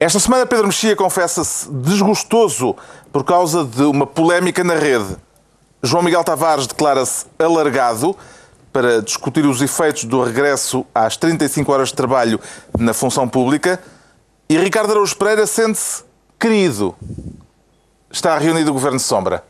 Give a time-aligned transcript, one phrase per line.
[0.00, 2.76] Esta semana Pedro Mexia confessa-se desgostoso
[3.12, 5.16] por causa de uma polémica na rede.
[5.82, 8.16] João Miguel Tavares declara-se alargado
[8.72, 12.38] para discutir os efeitos do regresso às 35 horas de trabalho
[12.78, 13.82] na função pública
[14.48, 16.04] e Ricardo Araújo Pereira sente-se
[16.38, 16.94] querido.
[18.08, 19.42] Está reunido o Governo de Sombra.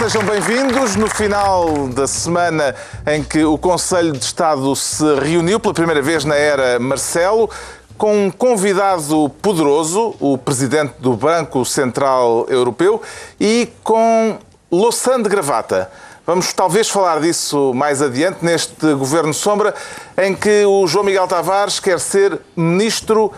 [0.00, 0.96] Sejam bem-vindos.
[0.96, 2.74] No final da semana
[3.06, 7.50] em que o Conselho de Estado se reuniu pela primeira vez na era Marcelo,
[7.98, 13.02] com um convidado poderoso, o presidente do Banco Central Europeu,
[13.38, 14.38] e com
[14.72, 15.90] Louçã de Gravata.
[16.26, 19.74] Vamos talvez falar disso mais adiante, neste Governo Sombra,
[20.16, 23.30] em que o João Miguel Tavares quer ser ministro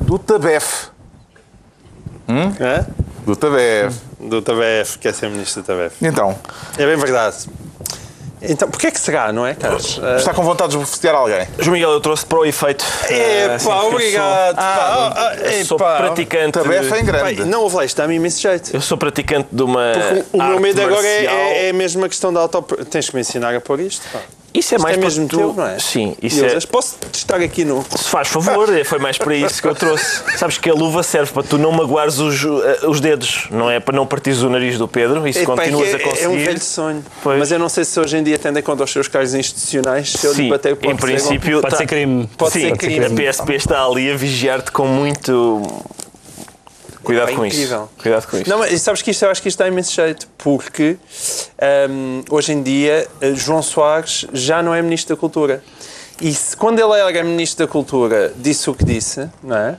[0.00, 0.90] do TABEF.
[2.28, 2.52] Hum?
[2.60, 2.86] É?
[3.26, 4.11] Do TABEF.
[4.22, 5.96] Do TABEF, quer ser ministro do TABEF.
[6.02, 6.38] Então?
[6.78, 7.48] É bem verdade.
[8.44, 10.00] Então, porquê é que será, não é, Carlos?
[10.16, 11.46] Está com vontade de esbofetear alguém?
[11.60, 12.84] João Miguel, eu trouxe para o efeito.
[13.08, 14.56] É, pá, uh, obrigado.
[14.56, 16.58] Sou, ah, ah, eu sou praticante.
[16.58, 17.36] Tabefa em grande.
[17.36, 18.74] Pai, não, isto dá-me imenso jeito.
[18.74, 19.92] Eu sou praticante de uma.
[19.92, 22.62] Porque o meu medo agora é, é, é mesmo a questão da auto.
[22.90, 24.04] Tens que me ensinar a pôr isto.
[24.12, 24.18] Pá.
[24.54, 25.36] Isso é isto mais é mesmo tu...
[25.36, 25.78] teu, não é?
[25.78, 26.60] Sim, isso eu é.
[26.60, 27.84] Posso estar aqui no.
[27.96, 30.22] Se faz favor, foi mais para isso que eu trouxe.
[30.36, 33.80] Sabes que a luva serve para tu não magoares os, eh, os dedos, não é
[33.80, 36.24] para não partires o nariz do Pedro e se é, continuas é, a conseguir.
[36.24, 37.04] É um velho sonho.
[37.22, 37.38] Pois.
[37.38, 40.12] Mas eu não sei se hoje em dia, tendo em conta os seus cargos institucionais,
[40.12, 42.28] se eu Sim, lhe bater pode em princípio, Pode tá- ser crime.
[42.36, 43.06] Pode Sim, ser crime.
[43.06, 45.62] A PSP está ali a vigiar-te com muito.
[47.02, 47.84] Cuidado É com incrível.
[47.84, 48.02] isso.
[48.02, 48.50] Cuidado com isso.
[48.50, 50.96] Não, mas sabes que isto, eu acho que isto dá imenso jeito, porque
[51.90, 55.62] hum, hoje em dia eh, João Soares já não é Ministro da Cultura.
[56.20, 59.76] E se, quando ele era Ministro da Cultura disse o que disse, não é?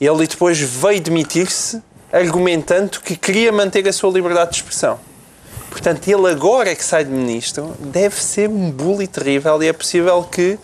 [0.00, 1.82] Ele depois veio demitir-se
[2.12, 4.98] argumentando que queria manter a sua liberdade de expressão.
[5.70, 10.22] Portanto, ele agora que sai de Ministro deve ser um bully terrível e é possível
[10.24, 10.58] que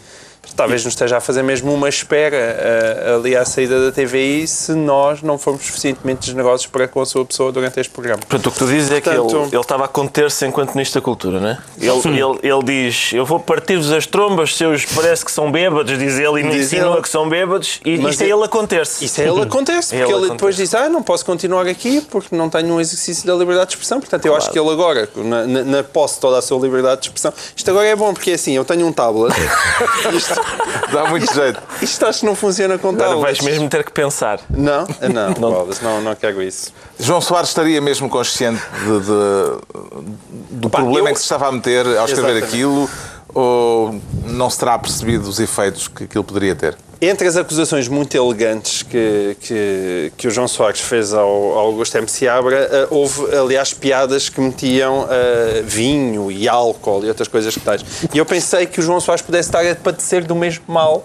[0.56, 4.72] talvez nos esteja a fazer mesmo uma espera eh, ali à saída da TVI se
[4.72, 8.20] nós não formos suficientemente generosos para com a sua pessoa durante este programa.
[8.20, 11.04] Portanto, o que tu dizes é que ele, ele estava a conter-se enquanto Ministro da
[11.04, 11.58] Cultura, não é?
[11.78, 16.18] Ele, ele, ele diz: Eu vou partir-vos as trombas, seus parece que são bêbados, diz
[16.18, 17.02] ele, e me Diz insinua ele.
[17.02, 19.04] que são bêbados, e Mas isto é é- ele a conter-se.
[19.04, 20.32] Isso é ele acontece, Ele porque ele acontece.
[20.32, 23.72] depois diz: Ah, não posso continuar aqui porque não tenho um exercício da liberdade de
[23.74, 23.98] expressão.
[24.00, 27.06] Portanto, eu acho que ele agora, na, na, na posse toda a sua liberdade de
[27.08, 29.34] expressão, isto agora é bom porque é assim: eu tenho um tablet,
[30.14, 30.40] isto,
[30.92, 31.60] Dá muito jeito.
[31.82, 34.40] isto acho que não funciona com Agora vais mesmo ter que pensar.
[34.50, 36.72] Não, não, Bolas, não, não quero isso.
[36.98, 41.48] João Soares estaria mesmo consciente de- de- do Pá, problema eu- em que se estava
[41.48, 42.44] a meter ao escrever Exatamente.
[42.44, 42.90] aquilo
[43.32, 43.94] ou
[44.26, 46.76] não se terá percebido os efeitos que aquilo poderia ter?
[47.00, 51.98] Entre as acusações muito elegantes que, que, que o João Soares fez ao, ao Augusto
[51.98, 52.08] M.
[52.08, 57.60] Seabra, eh, houve, aliás, piadas que metiam eh, vinho e álcool e outras coisas que
[57.60, 57.82] tais.
[58.14, 61.04] E eu pensei que o João Soares pudesse estar a padecer do mesmo mal,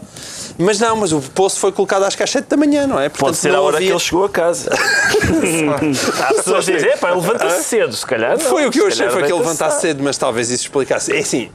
[0.57, 3.09] mas não, mas o poço foi colocado às 7 da manhã, não é?
[3.09, 4.69] Pode Portanto, ser a hora havia- que ele chegou a casa.
[6.23, 8.37] Há pessoas que dizem: Epá, levanta-se cedo, se calhar.
[8.37, 11.11] não, Foi o que eu achei, foi que ele levantasse cedo, mas talvez isso explicasse.
[11.13, 11.49] É assim,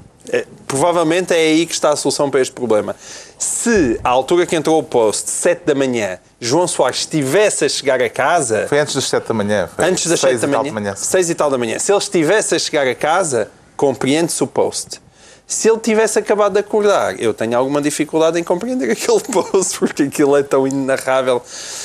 [0.66, 2.96] provavelmente é aí que está a solução para este problema.
[3.38, 8.02] Se, à altura que entrou o post, 7 da manhã, João Soares estivesse a chegar
[8.02, 9.68] a casa, Foi antes das 7 da manhã.
[9.74, 12.54] Foi antes das seis 7 da manhã, 6 e tal da manhã, se ele estivesse
[12.54, 15.03] a chegar a casa, compreende-se o post.
[15.46, 20.04] Se ele tivesse acabado de acordar, eu tenho alguma dificuldade em compreender aquele post, porque
[20.04, 21.42] aquilo é tão inarrável.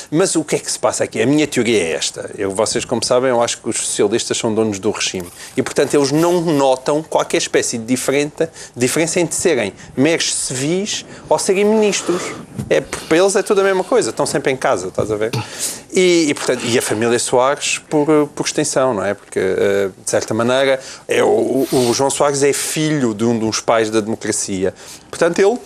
[0.09, 1.21] Mas o que é que se passa aqui?
[1.21, 2.31] A minha teoria é esta.
[2.37, 5.27] Eu, vocês, como sabem, eu acho que os socialistas são donos do regime.
[5.57, 11.37] E, portanto, eles não notam qualquer espécie de diferença, diferença entre serem meros civis ou
[11.37, 12.21] serem ministros.
[12.69, 14.11] É, para eles é tudo a mesma coisa.
[14.11, 15.31] Estão sempre em casa, estás a ver?
[15.91, 19.13] E, e, portanto, e a família Soares, por, por extensão, não é?
[19.13, 23.48] Porque, eh, de certa maneira, é, o, o João Soares é filho de um dos
[23.57, 24.73] pais da democracia.
[25.09, 25.57] Portanto, ele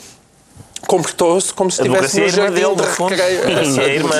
[0.87, 3.41] comportou-se como se estivesse no é irmã jardim dele, de no recreio.
[3.81, 4.15] É a irmã.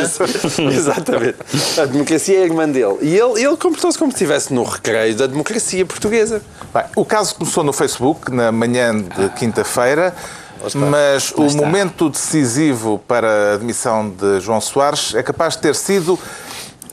[0.72, 1.36] Exatamente.
[1.80, 2.98] A democracia é a irmã dele.
[3.02, 6.42] E ele, ele comportou-se como se estivesse no recreio da democracia portuguesa.
[6.74, 10.14] Bem, o caso começou no Facebook, na manhã de quinta-feira,
[10.74, 16.18] mas o momento decisivo para a admissão de João Soares é capaz de ter sido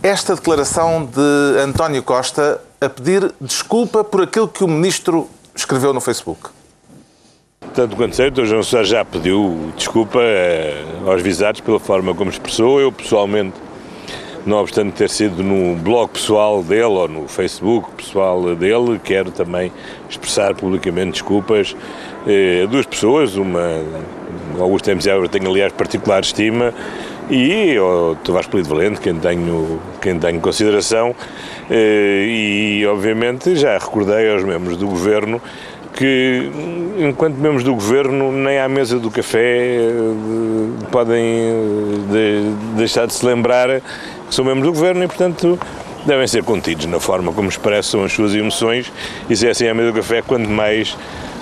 [0.02, 6.00] esta declaração de António Costa a pedir desculpa por aquilo que o ministro escreveu no
[6.00, 6.48] Facebook.
[7.74, 8.44] Tanto quanto sei, o.
[8.44, 12.80] João Soares já pediu desculpa eh, aos visados pela forma como expressou.
[12.80, 13.54] Eu, pessoalmente,
[14.44, 19.70] não obstante ter sido no blog pessoal dele ou no Facebook pessoal dele, quero também
[20.08, 21.76] expressar publicamente desculpas
[22.26, 23.82] a duas pessoas, uma
[24.58, 25.00] Augusto M.
[25.00, 26.74] Zébora tenho aliás particular estima
[27.30, 31.14] e o Tavares Polido Valente, quem tenho, quem tenho consideração,
[31.70, 35.40] e obviamente já recordei aos membros do Governo
[35.94, 36.50] que,
[36.98, 39.90] enquanto membros do governo, nem à mesa do café eh,
[40.90, 43.80] podem eh, deixar de se lembrar
[44.28, 45.58] que são membros do governo e, portanto,
[46.06, 48.90] devem ser contidos na forma como expressam as suas emoções
[49.28, 50.96] e se é assim à mesa do café, quanto mais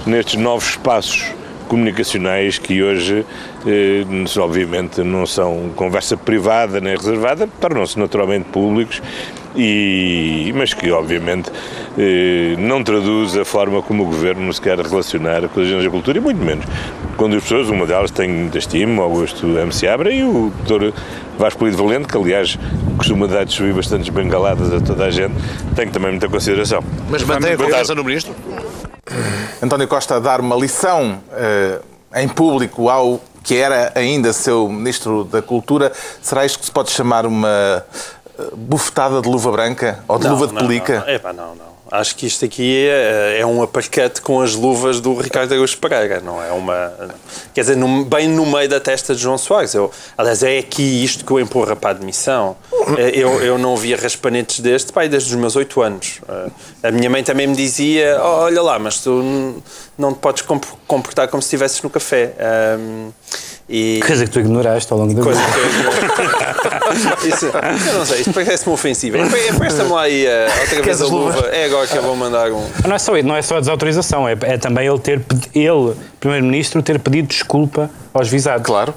[0.06, 1.32] nestes novos espaços
[1.68, 3.24] comunicacionais que hoje,
[3.66, 4.04] eh,
[4.38, 9.00] obviamente, não são conversa privada nem reservada, tornam-se naturalmente públicos
[9.56, 11.50] e, mas que obviamente
[11.98, 15.90] eh, não traduz a forma como o governo se quer relacionar com as agências da
[15.90, 16.64] cultura e muito menos
[17.18, 19.72] quando as pessoas, uma delas tem muita estima, Augusto M.
[19.72, 20.94] Seabra e o doutor
[21.36, 22.56] Vasco Polido Valente, que aliás
[22.96, 25.34] costuma dar de subir bastantes bengaladas a toda a gente,
[25.74, 26.82] tem também muita consideração.
[27.10, 28.34] Mas mantém a confiança no Ministro?
[29.62, 31.84] António Costa a dar uma lição uh,
[32.14, 36.90] em público ao que era ainda seu Ministro da Cultura, será isto que se pode
[36.90, 37.84] chamar uma
[38.54, 41.00] bufetada de luva branca ou de não, luva de pelica?
[41.00, 41.14] Não, não.
[41.14, 41.77] Epá, não, não.
[41.90, 46.20] Acho que isto aqui é, é um aparquete com as luvas do Ricardo Araújo Pereira,
[46.20, 46.92] não é uma...
[47.54, 49.74] Quer dizer, no, bem no meio da testa de João Soares.
[49.74, 52.56] Eu, aliás, é aqui isto que o empurra para a admissão.
[52.96, 56.20] É, eu, eu não via raspanetes deste, pai, desde os meus oito anos.
[56.82, 59.62] A minha mãe também me dizia, oh, olha lá, mas tu
[59.96, 60.44] não te podes
[60.86, 62.34] comportar como se estivesses no café.
[62.78, 63.10] Um,
[63.68, 64.00] e...
[64.06, 68.32] Coisa que tu ignoraste ao longo da Coisa que eu Isso, eu não sei, isto
[68.32, 69.18] parece-me ofensivo.
[69.58, 71.48] Presta-me lá aí uh, outra vez a luva.
[71.48, 72.66] É agora que eu vou mandar um.
[72.86, 75.20] Não é só, não é só a desautorização, é, é também ele ter
[75.54, 78.66] ele, Primeiro-Ministro, ter pedido desculpa aos visados.
[78.66, 78.94] Claro.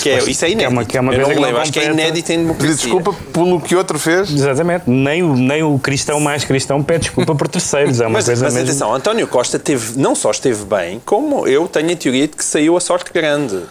[0.00, 0.58] Que é, isso é inédito.
[0.58, 2.74] Que é uma, que é uma coisa que acho que é inédito em democracia.
[2.76, 4.30] Desculpa pelo que outro fez.
[4.30, 4.88] Exatamente.
[4.88, 8.00] Nem o, nem o cristão mais cristão pede desculpa por terceiros.
[8.00, 8.68] É uma mas, coisa mas mesmo...
[8.68, 12.44] atenção, António Costa teve, não só esteve bem, como eu tenho a teoria de que
[12.44, 13.62] saiu a sorte grande.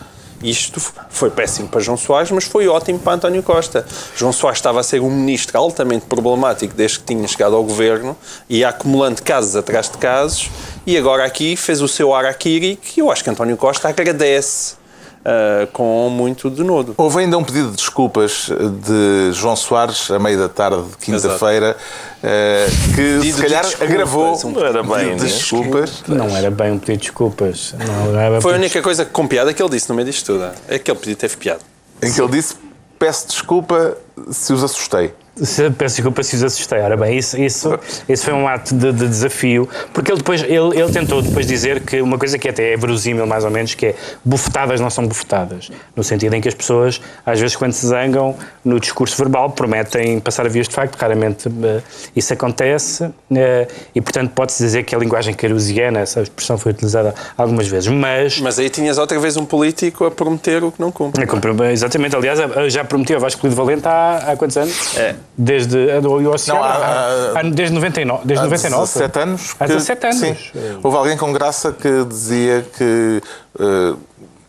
[0.44, 3.86] Isto foi péssimo para João Soares, mas foi ótimo para António Costa.
[4.16, 8.18] João Soares estava a ser um ministro altamente problemático desde que tinha chegado ao governo,
[8.50, 10.50] ia acumulando casos atrás de casos,
[10.86, 14.81] e agora aqui fez o seu araquiri, que eu acho que António Costa agradece
[15.22, 16.94] uh, com muito denodo.
[16.98, 21.76] Houve ainda um pedido de desculpas de João Soares, a meio da tarde de quinta-feira,
[21.76, 26.04] uh, que pedido se calhar de agravou um não era bem, de desculpas.
[26.08, 27.76] Não era bem um pedido de desculpas.
[27.78, 30.52] Não Foi a única coisa com piada que ele disse no meio disto tudo.
[30.68, 31.62] É que ele pedido teve piada.
[32.02, 32.56] Em que ele disse,
[32.98, 33.98] peço desculpa
[34.32, 35.14] se os assustei.
[35.78, 36.80] Peço desculpa se os assustei.
[36.80, 40.80] Ora bem, isso, isso, isso foi um ato de, de, desafio, porque ele depois ele,
[40.80, 43.88] ele tentou depois dizer que uma coisa que até é verosímil, mais ou menos, que
[43.88, 43.96] é
[44.26, 45.72] bufetadas não são bufetadas.
[45.96, 50.20] No sentido em que as pessoas, às vezes, quando se zangam no discurso verbal, prometem
[50.20, 51.82] passar a vias de facto, raramente uh,
[52.14, 53.14] isso acontece, uh,
[53.96, 58.40] e portanto pode-se dizer que a linguagem carusiana, essa expressão foi utilizada algumas vezes, mas...
[58.42, 61.24] Mas aí tinhas outra vez um político a prometer o que não cumpre.
[61.24, 64.98] É, exatamente, aliás, já prometeu a Vasco de Valente há, há quantos anos?
[64.98, 65.16] É.
[65.38, 68.22] Desde o Oceano, não, há, há, desde 99.
[68.26, 69.56] Desde há 99 17 anos.
[69.60, 70.20] Há 17 anos.
[70.20, 70.36] Sim.
[70.84, 73.22] Houve alguém com graça que dizia que
[73.60, 73.98] uh,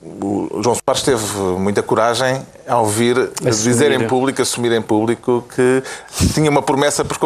[0.04, 1.24] o João Soares teve
[1.58, 3.52] muita coragem ao vir assumir.
[3.52, 5.82] dizer em público, assumir em público que
[6.34, 7.18] tinha uma promessa por,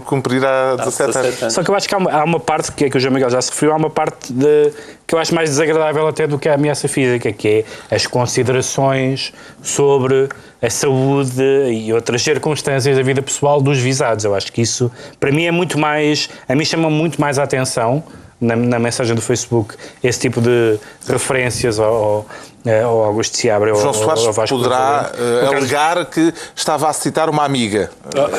[0.00, 1.52] cumprir há 17 anos.
[1.54, 3.14] Só que eu acho que há uma, há uma parte, que é que o João
[3.14, 4.72] Miguel já se referiu, há uma parte de,
[5.08, 9.32] que eu acho mais desagradável até do que a ameaça física, que é as considerações
[9.60, 10.28] sobre
[10.62, 14.24] a saúde e outras circunstâncias da vida pessoal dos visados.
[14.24, 14.88] Eu acho que isso,
[15.18, 16.30] para mim, é muito mais.
[16.48, 18.04] A mim chama muito mais a atenção
[18.40, 22.26] na, na mensagem do Facebook esse tipo de referências ao,
[22.64, 27.30] é, ou Augusto Seabra João Soares ou Vasco poderá uh, alegar que estava a citar
[27.30, 27.90] uma amiga.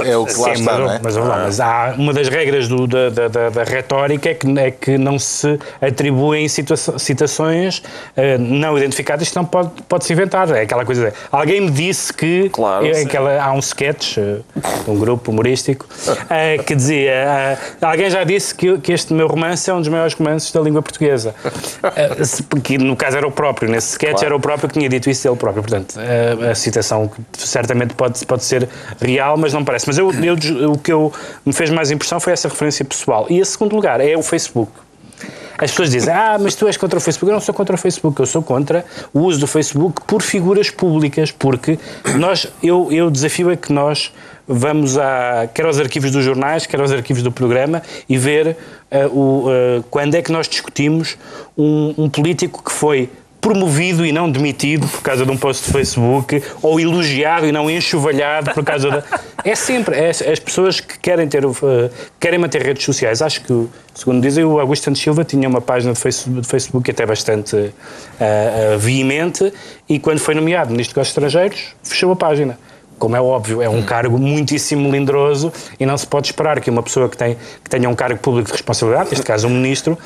[0.06, 1.00] É o que lá Sim, está, mas, não é?
[1.01, 1.22] Mas, ah.
[1.25, 5.18] mas, há uma das regras do, da, da, da, retórica é que, é que não
[5.18, 10.50] se atribuem citações uh, não identificadas que não pode, pode se inventar.
[10.51, 11.12] É aquela coisa.
[11.32, 14.44] Alguém me disse que claro, é, aquela, há um sketch uh,
[14.84, 15.88] de um grupo humorístico
[16.66, 20.51] que dizia alguém já disse que, que este meu romance é um dos maiores romances
[20.51, 21.34] da língua portuguesa.
[22.50, 24.25] porque no caso era o próprio, nesse sketch claro.
[24.25, 25.63] era o próprio que tinha dito isso ele próprio.
[25.63, 28.68] Portanto, a, a, citação certamente pode, pode ser
[29.00, 29.88] real, mas não parece.
[29.88, 31.12] Mas eu, eu, o que eu,
[31.46, 33.25] me fez mais impressão foi essa referência pessoal.
[33.30, 34.72] E a segundo lugar é o Facebook.
[35.58, 37.30] As pessoas dizem, ah, mas tu és contra o Facebook.
[37.30, 40.72] Eu não sou contra o Facebook, eu sou contra o uso do Facebook por figuras
[40.72, 41.77] públicas, porque
[42.15, 44.12] nós, eu, eu desafio é que nós
[44.48, 48.58] vamos a, quer aos arquivos dos jornais, quer aos arquivos do programa e ver
[48.91, 51.15] uh, o, uh, quando é que nós discutimos
[51.58, 53.10] um, um político que foi
[53.42, 57.70] promovido e não demitido por causa de um post de Facebook, ou elogiado e não
[57.70, 59.04] enxovalhado por causa da.
[59.44, 61.52] É sempre, é, as pessoas que querem, ter, uh,
[62.20, 63.24] querem manter redes sociais.
[63.24, 66.92] Acho que, segundo dizem, o Augusto Santos Silva tinha uma página de Facebook, de Facebook
[66.92, 67.72] até bastante uh,
[68.76, 69.52] uh, veemente
[69.90, 72.56] e quando foi nomeado Ministro dos Estrangeiros, fechou a página
[73.02, 76.84] como é óbvio, é um cargo muitíssimo melindroso e não se pode esperar que uma
[76.84, 79.98] pessoa que, tem, que tenha um cargo público de responsabilidade, neste caso um ministro,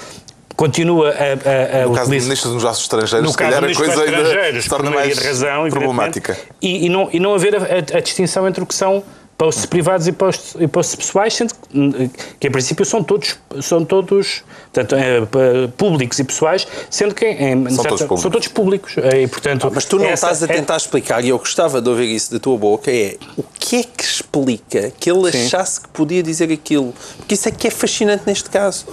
[0.56, 3.74] continua a, a, a no caso do Ministro dos Negócios Estrangeiros, no se calhar a
[3.74, 6.38] coisa ainda se torna mais razão, problemática.
[6.62, 9.04] E, e, não, e não haver a, a, distinção entre o que são
[9.38, 13.84] posts privados e posts, e posts pessoais, sendo que, que em princípio são todos, são
[13.84, 18.22] todos portanto, é, públicos e pessoais, sendo que em, são, certa, todos públicos.
[18.22, 18.96] são todos públicos.
[18.98, 20.78] E, portanto, ah, mas tu não essa, estás a tentar é...
[20.78, 24.04] explicar, e eu gostava de ouvir isso da tua boca, é o que é que
[24.04, 25.46] explica que ele Sim.
[25.46, 26.94] achasse que podia dizer aquilo?
[27.18, 28.86] Porque isso é que é fascinante neste caso.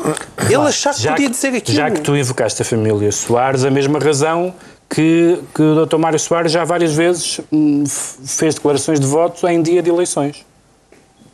[0.48, 1.76] Ele achar que podia que, dizer aquilo.
[1.76, 4.54] Já que tu invocaste a família Soares, a mesma razão
[4.92, 5.96] que, que o Dr.
[5.96, 10.44] Mário Soares já várias vezes hum, fez declarações de voto em dia de eleições.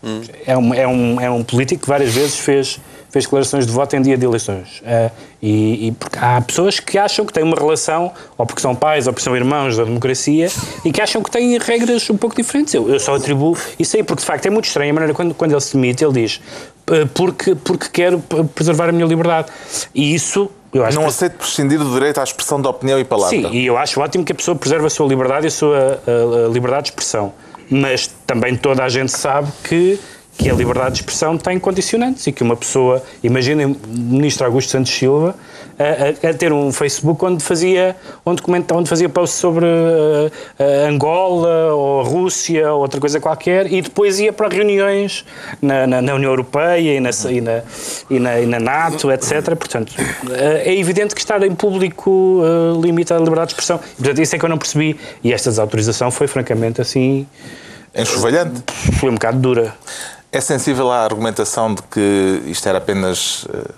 [0.03, 0.21] Hum.
[0.47, 2.79] É, um, é, um, é um político que várias vezes fez,
[3.11, 4.81] fez declarações de voto em dia de eleições.
[4.81, 5.11] Uh,
[5.43, 9.09] e, e, porque há pessoas que acham que têm uma relação, ou porque são pais,
[9.09, 10.49] ou porque são irmãos da democracia,
[10.85, 12.73] e que acham que têm regras um pouco diferentes.
[12.75, 15.35] Eu, eu só atribuo isso aí, porque de facto é muito estranho a maneira quando,
[15.35, 16.41] quando ele se demite, ele diz
[17.13, 18.23] porque, porque quero
[18.55, 19.49] preservar a minha liberdade.
[19.95, 20.51] E isso
[20.95, 21.09] não que...
[21.09, 23.37] aceito prescindir do direito à expressão de opinião e palavra.
[23.37, 26.01] Sim, e eu acho ótimo que a pessoa preserve a sua liberdade e a sua
[26.07, 27.33] a, a liberdade de expressão.
[27.71, 30.01] Mas também toda a gente sabe que
[30.39, 34.71] que a liberdade de expressão tem condicionantes e que uma pessoa, imaginem o ministro Augusto
[34.71, 35.35] Santos Silva
[35.77, 40.89] a, a, a, ter um Facebook onde fazia, onde, comenta, onde fazia posts sobre uh,
[40.89, 45.25] Angola ou Rússia ou outra coisa qualquer e depois ia para reuniões
[45.61, 47.63] na, na, na União Europeia e na, e, na,
[48.09, 49.57] e, na, e na NATO, etc.
[49.57, 53.79] Portanto, uh, é evidente que estar em público uh, limita a liberdade de expressão.
[53.97, 57.27] Portanto, isso é que eu não percebi e esta desautorização foi francamente assim...
[57.95, 58.63] Enxovalhante?
[59.01, 59.75] Foi um bocado dura.
[60.31, 63.75] É sensível à argumentação de que isto era apenas uh,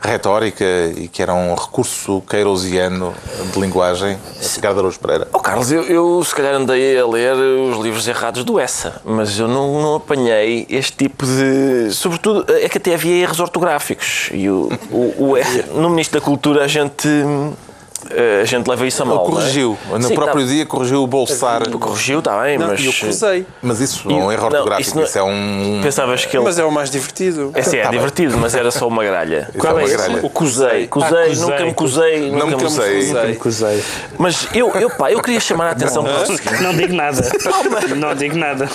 [0.00, 0.64] retórica
[0.96, 3.14] e que era um recurso queirosiano
[3.52, 4.18] de linguagem?
[4.56, 5.28] Ricardo Araújo Pereira.
[5.32, 9.38] Oh, Carlos, eu, eu, se calhar andei a ler os livros errados do Essa, mas
[9.38, 11.92] eu não, não apanhei este tipo de.
[11.92, 14.30] Sobretudo, é que até havia erros ortográficos.
[14.32, 15.34] E o, o, o
[15.80, 17.08] no Ministro da Cultura a gente
[18.40, 19.24] a gente leva isso a mal.
[19.24, 19.78] Ele corrigiu.
[19.90, 19.98] É?
[19.98, 20.52] No Sim, próprio tá.
[20.52, 21.68] dia corrigiu o bolsar.
[21.70, 22.84] Corrigiu, está bem, não, mas.
[22.84, 23.46] Eu cruzei.
[23.62, 25.80] Mas isso não é um erro ortográfico, isso, isso, é um.
[25.82, 26.44] Pensavas que ele.
[26.44, 27.50] Mas é o mais divertido.
[27.54, 28.40] É sim, é tá divertido, bem.
[28.40, 29.50] mas era só uma gralha.
[29.58, 30.20] Qual é, é gralha?
[30.22, 30.86] O cozei.
[30.86, 32.30] Cozei, ah, nunca me cozei.
[32.30, 32.38] Não.
[32.50, 33.84] Nunca me cozei.
[34.18, 36.24] Mas eu, eu, pá, eu queria chamar a atenção para.
[36.60, 37.22] Não digo nada.
[37.96, 38.68] Não digo nada.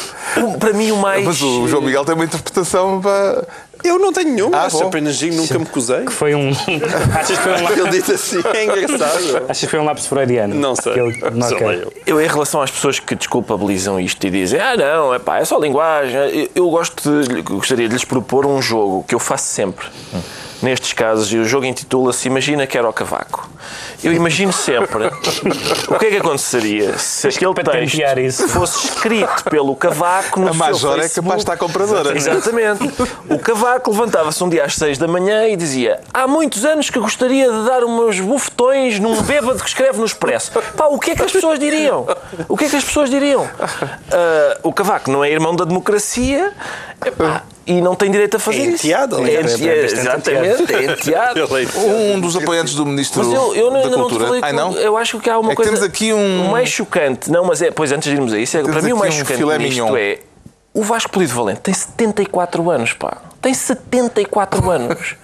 [0.60, 1.26] Para mim, o mais.
[1.26, 3.46] Mas o João Miguel tem uma interpretação para.
[3.84, 6.04] Eu não tenho nenhum, ah, acho apenas digo, nunca me cozei.
[6.04, 6.52] Que foi um.
[7.18, 9.19] Achas que foi um Ele disse assim, é engraçado.
[9.48, 10.56] Achas que foi um lápis freudiano?
[10.56, 10.94] Não sei.
[11.34, 11.94] não eu.
[12.06, 15.46] eu, em relação às pessoas que desculpabilizam isto e dizem, ah, não, é pá, é
[15.46, 19.46] só linguagem, eu, eu gosto de, gostaria de lhes propor um jogo que eu faço
[19.46, 19.86] sempre.
[20.14, 23.50] Hum nestes casos, e o jogo intitula-se Imagina que era o cavaco.
[24.04, 30.40] Eu imagino sempre o que é que aconteceria se aquele texto fosse escrito pelo cavaco
[30.40, 32.16] no A Major é capaz de estar compradora.
[32.16, 32.90] Exatamente.
[33.30, 37.00] O cavaco levantava-se um dia às seis da manhã e dizia há muitos anos que
[37.00, 40.52] gostaria de dar umas bufetões num bêbado que escreve no Expresso.
[40.78, 42.08] Pá, o que é que as pessoas diriam?
[42.48, 43.44] O que é que as pessoas diriam?
[43.44, 43.50] Uh,
[44.64, 46.54] o cavaco não é irmão da democracia.
[47.06, 49.38] Epá, e não tem direito a fazer é enteado, isso.
[49.38, 51.40] É enteado, é, exatamente, é enteado.
[52.16, 54.26] um dos apoiantes do Ministro mas eu, eu da não Cultura.
[54.26, 54.74] Falei, Ai, não?
[54.74, 55.72] Eu acho que há uma é coisa...
[55.72, 56.48] temos aqui um...
[56.48, 57.70] O mais chocante, não, mas é...
[57.70, 60.18] Pois, antes de irmos a isso, é, para mim o mais um chocante nisto é...
[60.74, 63.18] O Vasco Polido Valente tem 74 anos, pá.
[63.40, 65.16] Tem 74 anos.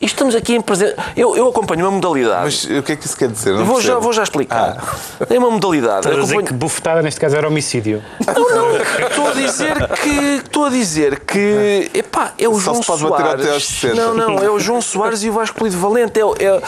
[0.00, 0.96] Estamos aqui em presença.
[1.14, 2.44] Eu, eu acompanho uma modalidade.
[2.44, 3.52] Mas o que é que isso quer dizer?
[3.52, 4.78] Não vou, já, vou já explicar.
[5.20, 5.26] Ah.
[5.26, 6.06] Tem uma modalidade.
[6.06, 8.02] Estás a dizer que bufetada neste caso era homicídio.
[8.26, 8.76] Não, não.
[8.76, 10.10] Estou a dizer que.
[10.42, 11.90] Estou a dizer que.
[11.92, 13.42] Epá, é o Só João se pode Soares.
[13.42, 13.94] Até aos 60.
[13.94, 14.38] Não, não.
[14.38, 16.18] É o João Soares e o Vasco Polido Valente.
[16.18, 16.62] É, é,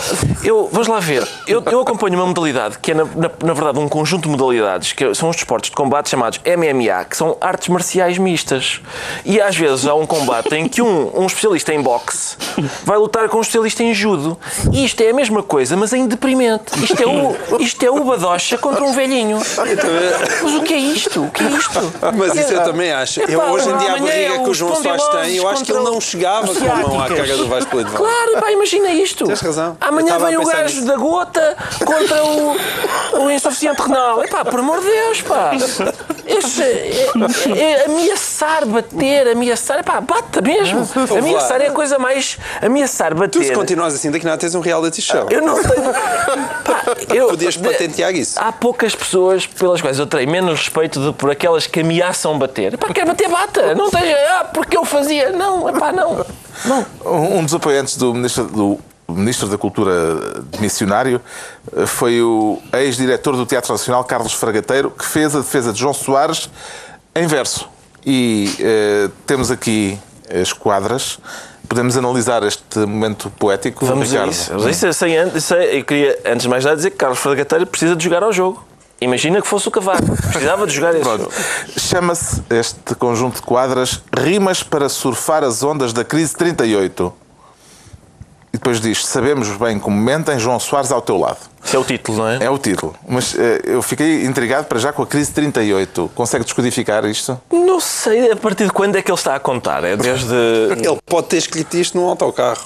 [0.44, 1.26] eu, vamos lá ver.
[1.46, 4.92] Eu, eu acompanho uma modalidade que é, na, na, na verdade, um conjunto de modalidades
[4.92, 8.82] que são os desportos de combate chamados MMA, que são artes marciais mistas.
[9.24, 12.36] E às vezes há um combate em que um, um especialista em boxe
[12.84, 14.38] vai lutar com um especialista em judo.
[14.72, 16.72] E isto é a mesma coisa, mas em deprimente.
[16.82, 19.38] Isto é o, isto é o badocha contra um velhinho.
[19.38, 21.24] Mas o que é isto?
[21.24, 21.92] O que é isto?
[22.16, 23.20] Mas isso eu também acho.
[23.20, 25.72] Eu, hoje em dia, a barriga é que o João Soares tem, eu acho que
[25.72, 29.24] ele não chegava com a mão à carga do Vasco Leite Claro, pá, imagina isto.
[29.26, 29.76] Tens razão.
[29.80, 30.86] Amanhã vem o gajo nisso.
[30.86, 32.56] da gota contra o,
[33.24, 34.22] o insuficiente renal.
[34.24, 35.52] Epá, por amor de Deus, pá.
[36.26, 36.90] Isso é,
[37.58, 39.82] é- ameaçar, bater, ameaçar.
[39.84, 40.88] Pá, bata mesmo.
[41.18, 42.38] Ameaçar é a coisa mais.
[42.60, 43.40] Ameaçar, bater.
[43.40, 45.26] Tu, se continuas assim, daqui a nada tens um reality show.
[45.30, 45.92] Eu não tenho.
[46.64, 46.82] Pá,
[47.14, 48.38] eu, Podias patentear isso.
[48.40, 52.38] Há poucas pessoas pelas quais eu terei menos respeito do que por aquelas que ameaçam
[52.38, 52.76] bater.
[52.78, 53.74] Pá, quer bater, bata.
[53.74, 54.16] Não tenha.
[54.38, 55.30] Ah, porque eu fazia.
[55.30, 56.24] Não, pá, não.
[56.64, 56.86] Não.
[57.04, 58.78] Um um dos apoiantes do ministro, do
[59.12, 59.92] ministro da Cultura
[60.60, 61.20] missionário
[61.76, 65.94] eh, foi o ex-diretor do Teatro Nacional, Carlos Fragateiro, que fez a defesa de João
[65.94, 66.48] Soares
[67.14, 67.68] em verso.
[68.04, 69.98] E eh, temos aqui
[70.40, 71.18] as quadras.
[71.68, 74.32] Podemos analisar este momento poético, Vamos a Ricardo?
[74.32, 74.50] isso.
[74.50, 74.86] Vamos a isso.
[74.86, 78.22] Antes- sei- eu queria, antes de mais nada, dizer que Carlos Fragateiro precisa de jogar
[78.22, 78.62] ao jogo.
[79.00, 80.02] Imagina que fosse o Cavaco.
[80.30, 81.22] Precisava de jogar esse Pronto.
[81.22, 81.32] jogo.
[81.76, 87.12] Chama-se este conjunto de quadras Rimas para surfar as ondas da crise 38.
[88.52, 91.38] E depois diz: Sabemos bem como mentem, João Soares ao teu lado.
[91.64, 92.44] Esse é o título, não é?
[92.44, 92.94] É o título.
[93.08, 96.10] Mas eh, eu fiquei intrigado para já com a crise 38.
[96.14, 97.40] Consegue descodificar isto?
[97.50, 99.82] Não sei a partir de quando é que ele está a contar.
[99.84, 100.34] É desde.
[100.82, 102.60] Ele pode ter escrito isto num autocarro.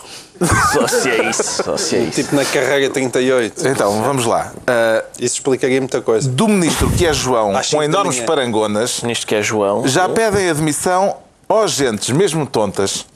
[0.72, 1.62] Só se é isso.
[1.62, 2.22] Só se é isso.
[2.22, 3.68] Tipo na carrega 38.
[3.68, 4.52] Então, vamos lá.
[4.66, 6.28] Ah, Isso explicaria muita coisa.
[6.28, 9.86] do ministro que é João, cinco com enormes parangonas, Nisto que é João.
[9.86, 11.16] já pedem admissão
[11.48, 13.06] ó gentes, mesmo tontas.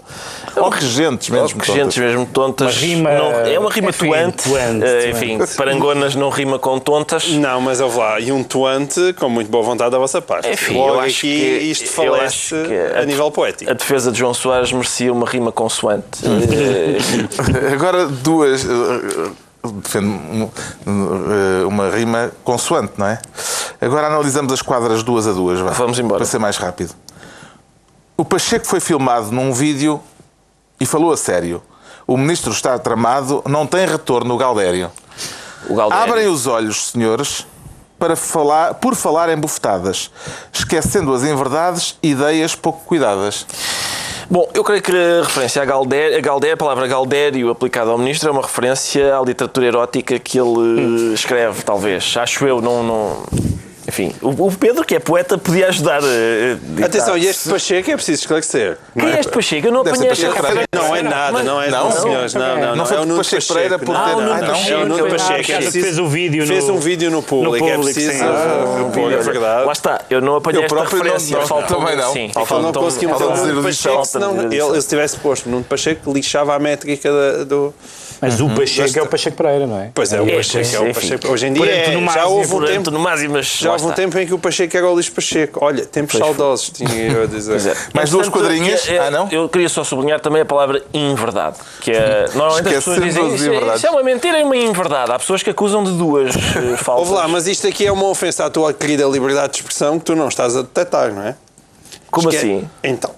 [0.56, 1.74] Ó que gentes, mesmo que tontas.
[1.82, 2.74] gentes mesmo tontas.
[2.76, 4.42] Uma rima- não- é uma rima enfim, tuante.
[4.42, 5.08] tuante, tuante.
[5.08, 7.28] enfim, parangonas não rima com tontas.
[7.28, 8.18] Não, mas houve lá.
[8.18, 10.48] E um tuante com muito boa vontade da vossa parte.
[10.50, 13.70] Enfim, Logo eu aqui acho que, isto eu falece que a nível poético.
[13.70, 16.06] A defesa de João Soares merecia uma rima consoante.
[17.72, 18.64] Agora duas.
[18.64, 19.30] eh,
[19.62, 20.50] Defendo
[20.86, 23.18] eh, uma rima consoante, não é?
[23.78, 25.60] Agora analisamos as quadras duas a duas.
[25.60, 26.16] vá, Vamos embora.
[26.16, 26.94] Para ser mais rápido.
[28.20, 29.98] O Pacheco foi filmado num vídeo
[30.78, 31.62] e falou a sério.
[32.06, 34.92] O ministro está tramado, não tem retorno o Galdério.
[35.66, 36.04] o Galdério.
[36.04, 37.46] Abrem os olhos, senhores,
[37.98, 40.10] para falar, por falar em bufetadas,
[40.52, 43.46] esquecendo as inverdades, ideias pouco cuidadas.
[44.30, 47.96] Bom, eu creio que a referência a Galdério, a, Galdério, a palavra Galdério aplicada ao
[47.96, 52.14] ministro é uma referência à literatura erótica que ele eh, escreve, talvez.
[52.18, 52.82] Acho eu, não.
[52.82, 53.22] não...
[53.88, 56.00] Enfim, o Pedro, que é poeta, podia ajudar.
[56.04, 58.78] eh, a Atenção, e este Pacheco é preciso esclarecer.
[58.96, 59.66] Quem é este Pacheco?
[59.66, 60.68] Eu não Pacheco referência.
[60.72, 61.84] Não é nada, não é Não?
[61.90, 62.86] não, senhores, não, não, Não não.
[62.86, 64.54] foi É o Nuno Pacheco Pereira por não, ter- não, Ah, não, não.
[64.70, 65.42] é o Nuno Ah, Pacheco.
[65.42, 68.24] que É fez o vídeo fez no- um vídeo no público, no é preciso sim.
[68.24, 69.66] uh, pôr a verdade.
[69.66, 71.38] Lá está, eu não apanhei esta próprio não- referência.
[71.38, 72.12] não, Falta- também não.
[72.12, 75.64] Sim, não conseguimos do o Pacheco, senão Falta dizer ele, ele se tivesse posto Nuno
[75.64, 77.74] Pacheco, lixava a métrica da- do.
[78.22, 79.90] Mas o Pacheco é o Pacheco Pereira, não é?
[79.94, 80.92] Pois é, o É, Pacheco é o.
[80.94, 81.28] Pacheco.
[81.32, 82.90] Hoje em dia é, já houve um tempo.
[82.90, 85.64] no mais, mas houve um tempo em que o Pacheco era o Luís Pacheco.
[85.64, 86.34] Olha, tempos Pois foi.
[86.36, 87.50] saudosos, tinha eu a dizer.
[87.52, 87.76] Pois é.
[87.94, 88.88] Mais duas Entretanto, quadrinhas?
[88.88, 89.28] é- é- Ah, não?
[89.30, 91.56] Eu queria só sublinhar também a palavra inverdade.
[91.80, 94.42] Que é, normalmente as pessoas dizem as isso, é- inverdades." isso é uma mentira e
[94.42, 95.12] uma inverdade.
[95.12, 97.08] Há pessoas que acusam de duas eh, falsas.
[97.08, 100.04] Ouve lá, mas isto aqui é uma ofensa à tua querida liberdade de expressão que
[100.04, 101.34] tu não estás a detectar, não é?
[102.10, 102.68] Como Esque- assim?
[102.82, 103.10] Então,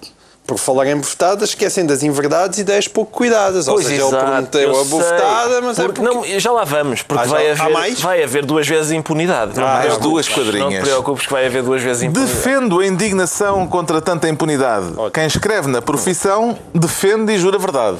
[0.45, 3.67] por falar em bufetadas, esquecem das inverdades e ideias pouco cuidadas.
[3.67, 6.31] Ou Pois seja, exato, ele prometeu eu a bufetada, mas é porque, porque...
[6.33, 8.01] não, já lá vamos, porque Ah, já- vai, há haver, mais?
[8.01, 9.57] vai haver duas vezes impunidade.
[9.57, 10.59] Não, Ah, mais duas quadrinhas.
[10.59, 12.33] Não te preocupes que vai haver duas vezes impunidade.
[12.35, 14.87] Defendo a indignação contra tanta impunidade.
[15.13, 17.97] Quem escreve na profissão defende e jura verdade.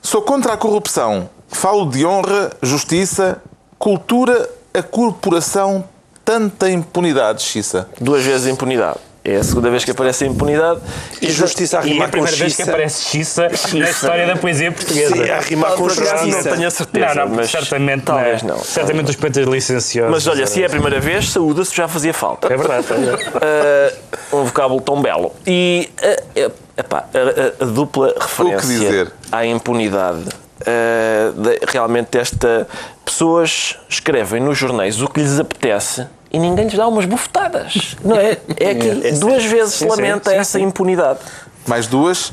[0.00, 1.28] Sou contra a corrupção.
[1.48, 3.42] Falo de honra, justiça,
[3.78, 5.84] cultura, a corporação,
[6.24, 7.88] tanta impunidade, Xissa.
[8.00, 8.98] Duas vezes impunidade.
[9.24, 10.80] É a segunda vez que aparece a impunidade.
[11.20, 12.70] E justiça a E é rimar a com primeira vez que xiça.
[12.70, 15.14] aparece Xissa na história da poesia portuguesa.
[15.14, 16.16] Sim, a rimar com justiça.
[16.50, 17.14] Não tenho a certeza.
[17.14, 18.58] Não, não, mas certamente talvez não.
[18.58, 20.10] Certamente os poetas licenciosos.
[20.10, 22.52] Mas olha, se é a primeira vez, saúda-se já fazia falta.
[22.52, 22.86] É verdade.
[22.92, 23.92] é.
[24.32, 25.32] Uh, um vocábulo tão belo.
[25.46, 25.88] E
[26.36, 29.12] uh, epá, a, a- a dupla referência dizer?
[29.30, 30.18] à impunidade.
[30.62, 32.66] uh, de- realmente esta
[33.04, 38.16] pessoas escrevem nos jornais o que lhes apetece e ninguém lhes dá umas bufetadas não
[38.16, 38.38] é?
[38.56, 41.20] é aqui duas vezes se sim, lamenta sim, essa impunidade
[41.66, 42.32] Mais duas.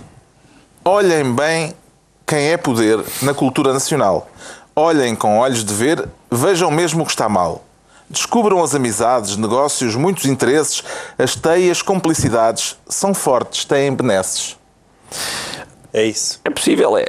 [0.83, 1.75] Olhem bem
[2.25, 4.29] quem é poder na cultura nacional.
[4.75, 7.63] Olhem com olhos de ver, vejam mesmo o que está mal.
[8.09, 10.83] Descubram as amizades, negócios, muitos interesses,
[11.17, 12.77] as teias, complicidades.
[12.88, 14.57] São fortes, têm benesses.
[15.91, 16.39] É isso.
[16.45, 17.07] é possível é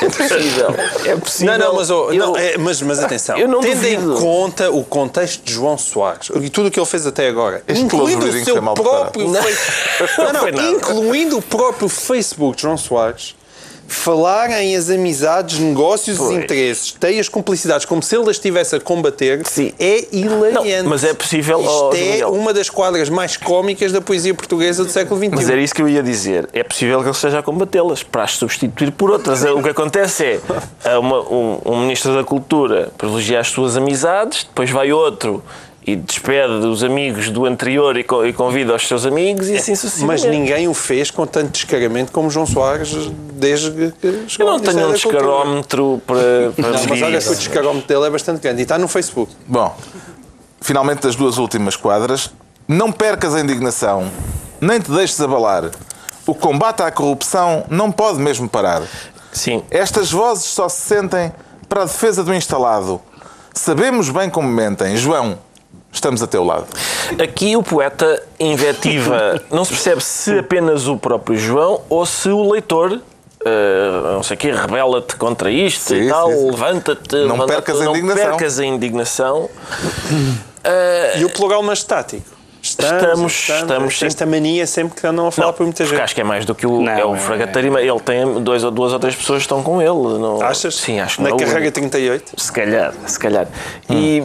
[0.00, 0.74] é possível.
[1.04, 1.58] É possível.
[1.58, 3.36] Não, não, mas, oh, Eu- não, é, mas, mas atenção.
[3.36, 4.20] Eu não Tendo em duvido.
[4.20, 7.82] conta o contexto de João Soares e tudo o que ele fez até agora, Este
[7.84, 9.40] incluindo o seu próprio Não.
[10.32, 13.34] não, não, incluindo o próprio Facebook de João Soares,
[13.92, 18.80] falar em as amizades, negócios e interesses, teias complicidades, como se ele as estivesse a
[18.80, 19.72] combater, Sim.
[19.78, 20.82] é hilariante.
[20.82, 24.84] Não, mas é possível, Isto oh, é uma das quadras mais cómicas da poesia portuguesa
[24.84, 25.30] do século XXI.
[25.34, 26.48] Mas era isso que eu ia dizer.
[26.52, 29.42] É possível que ele esteja a combatê-las para as substituir por outras.
[29.44, 30.40] O que acontece
[30.84, 35.42] é uma- um, um ministro da Cultura privilegia as suas amizades, depois vai outro
[35.84, 39.72] e despede os amigos do anterior e, co- e convida os seus amigos e assim
[39.72, 40.28] Mas sucessivamente.
[40.28, 42.92] ninguém o fez com tanto descaramento como João Soares
[43.34, 46.18] desde que chegou Eu não tenho um descarómetro para,
[46.56, 49.32] para Não, mas olha que o descarómetro dele é bastante grande e está no Facebook.
[49.46, 49.76] Bom,
[50.60, 52.30] finalmente as duas últimas quadras.
[52.68, 54.08] Não percas a indignação,
[54.60, 55.70] nem te deixes abalar.
[56.24, 58.82] O combate à corrupção não pode mesmo parar.
[59.32, 59.64] Sim.
[59.68, 61.32] Estas vozes só se sentem
[61.68, 63.00] para a defesa do instalado.
[63.52, 64.96] Sabemos bem como mentem.
[64.96, 65.36] João,
[65.92, 66.66] estamos a teu lado.
[67.22, 72.50] Aqui o poeta invetiva, não se percebe se apenas o próprio João ou se o
[72.50, 72.98] leitor.
[73.44, 77.80] eh, não sei o quê, rebela-te contra isto Sim, e tal, levanta-te, Não levanta-te, percas
[77.80, 78.24] a não indignação.
[78.24, 79.50] percas a indignação.
[81.18, 82.22] E o plural mastático.
[82.62, 86.00] Estamos- estamos Esta mania sempre que andam a falar por muita gente.
[86.00, 87.76] acho que é mais do que o, Não, é o é- fragateiro.
[87.76, 89.90] Ele tem dois, ou- duas ou três pessoas que estão com ele.
[90.20, 90.76] Não, Achas?
[90.76, 91.72] Sim, acho que Na não é carrega único.
[91.80, 92.40] 38?
[92.40, 93.48] Se calhar, se calhar.
[93.90, 94.24] E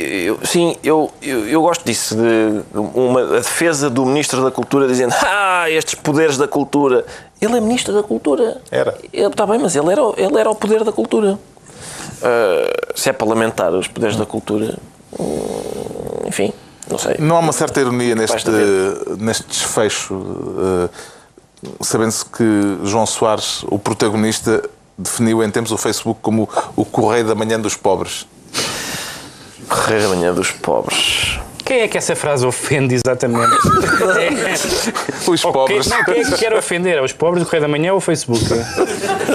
[0.00, 4.86] eu- sim, eu, eu, eu gosto disso, de uma, a defesa do Ministro da Cultura
[4.86, 7.04] dizendo ah, estes poderes da cultura.
[7.40, 8.60] Ele é Ministro da Cultura.
[8.70, 8.96] Era.
[9.12, 11.38] Ele, está bem, mas ele era, o- ele era o poder da cultura.
[12.22, 14.76] Ah, se é para lamentar os poderes da cultura,
[15.18, 16.52] hum, enfim,
[16.90, 17.16] não sei.
[17.18, 18.50] Não há uma certa ironia neste,
[19.18, 20.14] neste desfecho,
[20.58, 20.88] eh,
[21.80, 24.62] sabendo-se que João Soares, o protagonista,
[24.96, 28.26] definiu em tempos o Facebook como o Correio da Manhã dos Pobres.
[29.74, 31.38] Correio da manhã dos pobres.
[31.64, 33.56] Quem é que essa frase ofende exatamente?
[35.26, 35.88] Os Ou pobres.
[35.88, 37.02] Quem, não, quem é que quer ofender?
[37.02, 38.44] Os pobres do Correio da Manhã ou o Facebook?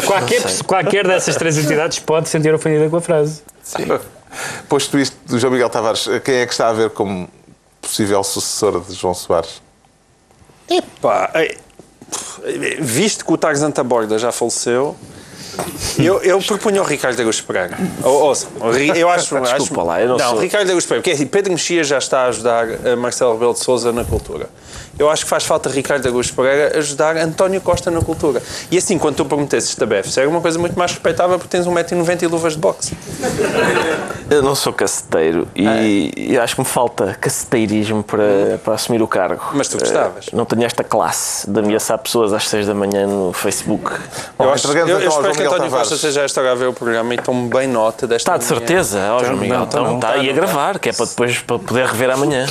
[0.06, 3.42] Qualquer, qualquer dessas três entidades pode se sentir ofendida com a frase.
[4.68, 7.28] Posto isto do João Miguel Tavares, quem é que está a ver como
[7.82, 9.62] possível sucessor de João Soares?
[11.02, 11.58] Pá, ei,
[12.80, 14.96] visto que o Tarzan Taborda já faleceu,
[15.98, 17.78] eu, eu propunho ao Ricardo Augusto Pereira.
[18.04, 18.48] Ou- Ouça,
[18.96, 19.36] eu acho.
[19.40, 21.98] Desculpa acho lá, eu não sou- Ricardo Augusto Pereira, porque é assim, Pedro Mexia já
[21.98, 24.50] está a ajudar a Marcelo Rebelo de Souza na cultura.
[25.00, 28.42] Eu acho que faz falta Ricardo Augusto Pereira ajudar António Costa na cultura.
[28.70, 31.66] E assim, quando tu prometesses esta BF, era uma coisa muito mais respeitável porque tens
[31.66, 32.98] 1,90m e luvas de boxe.
[34.30, 39.08] Eu não sou caceteiro e, e acho que me falta caceteirismo para, para assumir o
[39.08, 39.42] cargo.
[39.54, 40.28] Mas tu gostavas.
[40.28, 43.90] Eh, Não tenho esta classe de ameaçar pessoas às 6 da manhã no Facebook.
[44.38, 45.90] Bom, Eu, acho, eu, eu então espero que Miguel António Tavares.
[45.90, 48.38] Costa esteja a esta hora a ver o programa e tome bem nota desta Está
[48.38, 48.60] de manhã.
[48.60, 49.58] certeza, ó João Miguel.
[49.60, 52.10] não, Então, está tá, aí a não gravar, que é para depois para poder rever
[52.12, 52.46] amanhã.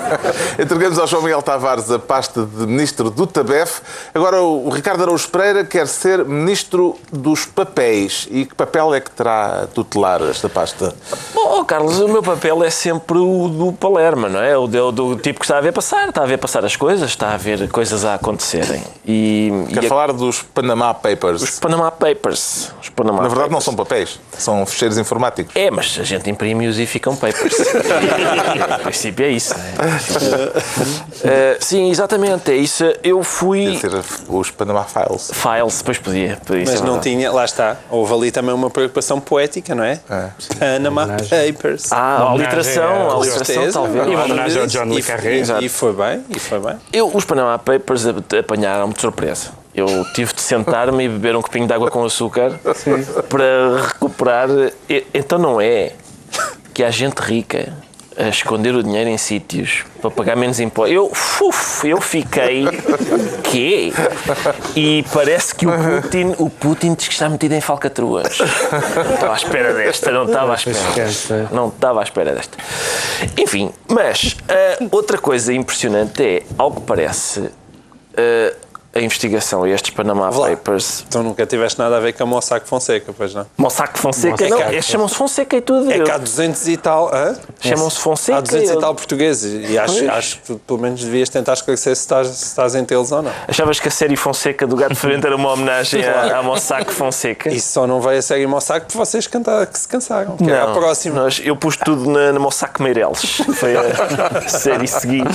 [0.58, 3.80] Entregamos ao João Miguel Tavares a pasta de Ministro do TABEF.
[4.14, 8.26] Agora o Ricardo Araújo Pereira quer ser Ministro dos Papéis.
[8.30, 10.94] E que papel é que terá a tutelar esta pasta?
[11.34, 14.56] Bom, ó, Carlos, o meu papel é sempre o do Palerma, não é?
[14.56, 17.10] O do, do tipo que está a ver passar, está a ver passar as coisas,
[17.10, 18.82] está a ver coisas a acontecerem.
[19.06, 21.42] E, Quer e a- falar dos Panama Papers.
[21.42, 22.70] os Panama Papers.
[22.82, 23.64] Os Panama Na verdade não Papers.
[23.64, 25.54] são papéis, são ficheiros informáticos.
[25.56, 27.54] É, mas a gente imprime-os e ficam papers.
[28.70, 29.54] no princípio é isso.
[29.54, 31.14] não é?
[31.24, 32.84] Eh, sim, exatamente, é isso.
[33.02, 33.76] Eu fui.
[33.78, 33.90] Ser
[34.28, 35.30] os Panama Files.
[35.32, 36.38] Files, depois podia.
[36.46, 40.00] podia Mas é não tinha, lá está, houve ali também uma preocupação poética, não é?
[40.58, 41.90] Panama Papers.
[41.92, 44.06] Ah, a Uma literação, a- a literação, talvez.
[44.06, 45.42] E uma homenagem ao John Le e- Carré.
[45.60, 46.76] E, e foi bem, e foi bem.
[46.92, 49.48] Eu, os Panama Papers ap- apanharam-me de surpresa.
[49.74, 52.52] Eu tive de sentar-me e beber um copinho de água com açúcar
[53.28, 54.48] para recuperar.
[55.12, 55.92] Então não é
[56.72, 57.72] que há gente rica
[58.16, 60.94] a esconder o dinheiro em sítios para pagar menos impostos.
[60.94, 62.64] Eu, uf, eu fiquei.
[63.50, 63.92] Quê?
[64.76, 68.38] E parece que o Putin, o Putin diz que está metido em falcatruas.
[68.38, 71.48] Não estava à espera desta, não estava à espera.
[71.52, 72.56] Não estava à espera desta.
[73.36, 77.50] Enfim, mas ah, outra coisa impressionante é, ao que parece,
[78.16, 78.54] ah,
[78.94, 80.48] a investigação e estes Panama Vá lá.
[80.50, 81.04] Papers.
[81.08, 83.46] Então nunca tiveste nada a ver com a Mossack Fonseca, pois não?
[83.56, 84.50] Mossack Fonseca, Mossack.
[84.50, 85.90] não, é- chamam-se Fonseca e tudo.
[85.90, 87.10] É eu- que há 200 e tal.
[87.60, 88.38] Chamam-se Fonseca.
[88.38, 89.70] Há 200 eu- e tal portugueses.
[89.70, 92.96] E acho, acho que tu, pelo menos devias tentar esclarecer se estás, se estás entre
[92.96, 93.32] eles ou não.
[93.48, 97.48] Achavas que a série Fonseca do Gato Frente era uma homenagem à, à Mossack Fonseca?
[97.52, 100.36] Isso só não vai a série Mossack porque vocês canta, que se cansaram.
[100.36, 101.22] Que é a próxima.
[101.22, 103.38] Nós, eu pus tudo na, na Mossack Meireles.
[103.54, 105.28] Foi a série seguinte.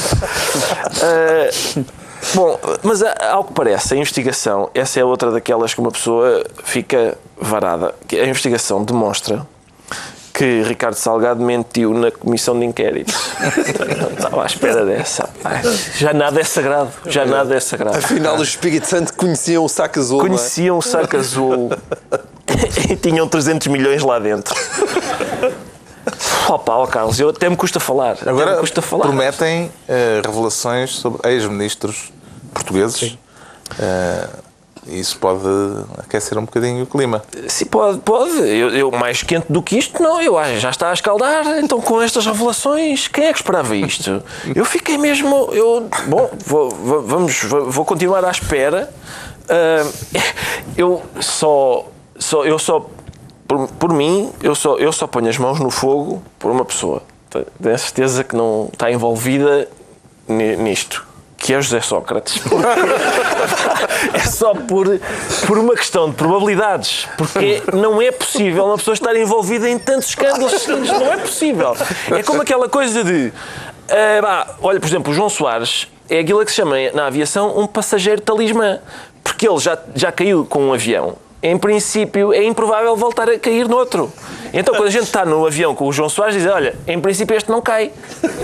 [1.02, 1.84] Ah,
[2.34, 6.44] bom, mas a- ao que parece, a investigação, essa é outra daquelas que uma pessoa
[6.64, 7.94] fica varada.
[8.12, 9.46] A investigação demonstra
[10.34, 13.14] que Ricardo Salgado mentiu na comissão de inquérito.
[14.00, 15.30] Não estava à espera dessa.
[15.44, 15.62] Ai,
[15.98, 16.92] Já nada é sagrado.
[17.08, 17.98] Já nada é sagrado.
[17.98, 20.20] Afinal, o Espírito Santo conheciam o saco azul.
[20.20, 20.30] não é?
[20.30, 21.70] Conheciam o saco azul
[22.90, 24.56] e tinham 300 milhões lá dentro.
[26.50, 28.18] Opa, ó Carlos, eu até me custa falar.
[28.26, 29.04] Agora me custa falar.
[29.04, 32.12] prometem eh, revelações sobre ex-ministros
[32.54, 33.18] portugueses.
[34.88, 35.46] E isso pode
[36.00, 37.22] aquecer um bocadinho o clima.
[37.48, 38.38] Sim, pode, pode.
[38.40, 40.22] Eu, eu, mais quente do que isto, não.
[40.22, 41.46] Eu já está a escaldar.
[41.60, 44.24] Então, com estas revelações, quem é que esperava isto?
[44.56, 45.50] Eu fiquei mesmo.
[45.52, 48.90] Eu, bom, vou, vou vamos, vou continuar à espera.
[49.44, 50.20] Uh,
[50.78, 51.86] eu só,
[52.18, 52.90] só, eu só
[53.50, 57.02] por, por, mim, eu só, eu só ponho as mãos no fogo por uma pessoa.
[57.32, 59.68] Tenho certeza que não está envolvida
[60.28, 62.42] nisto que é José Sócrates.
[64.14, 64.88] é só por,
[65.48, 67.08] por uma questão de probabilidades.
[67.18, 70.68] Porque não é possível uma pessoa estar envolvida em tantos escândalos.
[70.68, 71.76] Não é possível.
[72.12, 73.28] É como aquela coisa de.
[73.88, 77.58] Uh, bah, olha, por exemplo, o João Soares é aquilo que se chama na aviação
[77.58, 78.80] um passageiro talismã.
[79.24, 83.68] Porque ele já, já caiu com um avião em princípio, é improvável voltar a cair
[83.68, 84.12] noutro.
[84.54, 87.36] Então, quando a gente está no avião com o João Soares, diz: Olha, em princípio
[87.36, 87.92] este não cai.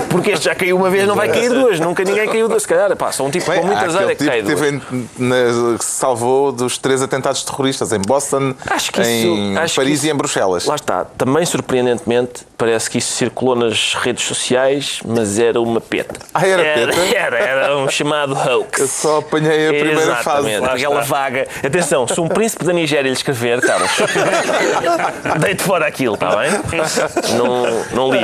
[0.10, 1.80] Porque este já caiu uma vez, não vai cair duas.
[1.80, 2.62] Nunca ninguém caiu duas.
[2.62, 5.78] Se calhar, pá, são um tipo Bem, com muitas áreas que cai tipo duas.
[5.80, 10.10] que se salvou dos três atentados terroristas em Boston, que isso, em Paris isso, e
[10.12, 10.66] em Bruxelas.
[10.66, 11.06] Lá está.
[11.06, 16.20] Também, surpreendentemente, parece que isso circulou nas redes sociais, mas era uma peta.
[16.34, 17.16] Ah, era, era peta?
[17.26, 18.80] Era, era um chamado hoax.
[18.80, 20.86] Eu só apanhei a primeira Exatamente, fase.
[20.86, 21.48] Aquela vaga.
[21.64, 23.90] Atenção, se um príncipe da Nigéria lhe escrever, Carlos,
[25.42, 26.52] deite fora aquilo, está bem?
[27.36, 28.22] Não, não li.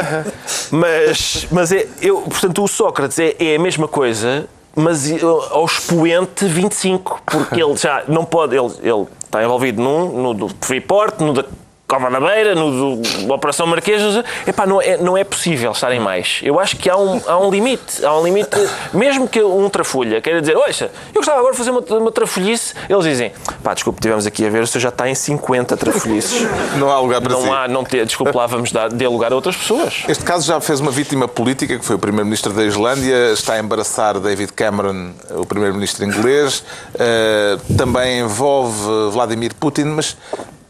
[0.69, 5.12] Mas, mas é, eu, portanto, o Sócrates é, é a mesma coisa, mas
[5.50, 10.52] ao expoente 25, porque ele já não pode, ele, ele está envolvido num, no do
[10.62, 11.45] Freeport, no da
[11.91, 14.01] Cova da Beira, no, do, Operação Marquês,
[14.47, 16.39] epá, não, é, não é possível estarem mais.
[16.41, 18.06] Eu acho que há um, há um limite.
[18.06, 18.49] Há um limite,
[18.93, 22.73] mesmo que um trafolha queira dizer, olha, eu gostava agora de fazer uma, uma trafolhice,
[22.88, 26.47] eles dizem, pá, desculpe, estivemos aqui a ver, o senhor já está em 50 trafolhices.
[26.80, 27.49] Não há lugar para não si.
[27.49, 30.06] Há, não ter, desculpe lá, vamos dar, dar lugar a outras pessoas.
[30.08, 33.60] Este caso já fez uma vítima política, que foi o primeiro-ministro da Islândia, está a
[33.60, 36.63] embaraçar David Cameron, o primeiro-ministro inglês,
[36.95, 38.80] uh, também envolve
[39.12, 40.15] Vladimir Putin, mas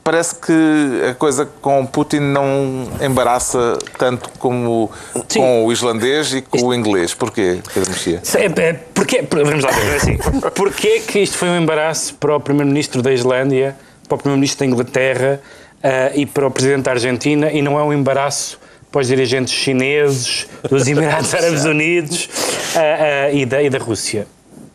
[0.03, 4.91] parece que a coisa com Putin não embaraça tanto como
[5.27, 5.39] Sim.
[5.39, 6.67] com o islandês e com isto...
[6.67, 7.13] o inglês.
[7.13, 8.21] Porquê, Pedro Mexia?
[8.35, 10.17] É, é, porquê, vamos lá ver, assim.
[10.55, 13.75] Porquê que isto foi um embaraço para o primeiro-ministro da Islândia,
[14.07, 15.41] para o primeiro-ministro da Inglaterra
[15.83, 18.59] uh, e para o presidente da Argentina e não é um embaraço
[18.91, 22.25] para os dirigentes chineses, dos Emirados Árabes Unidos
[22.75, 24.27] uh, uh, e, da, e da Rússia?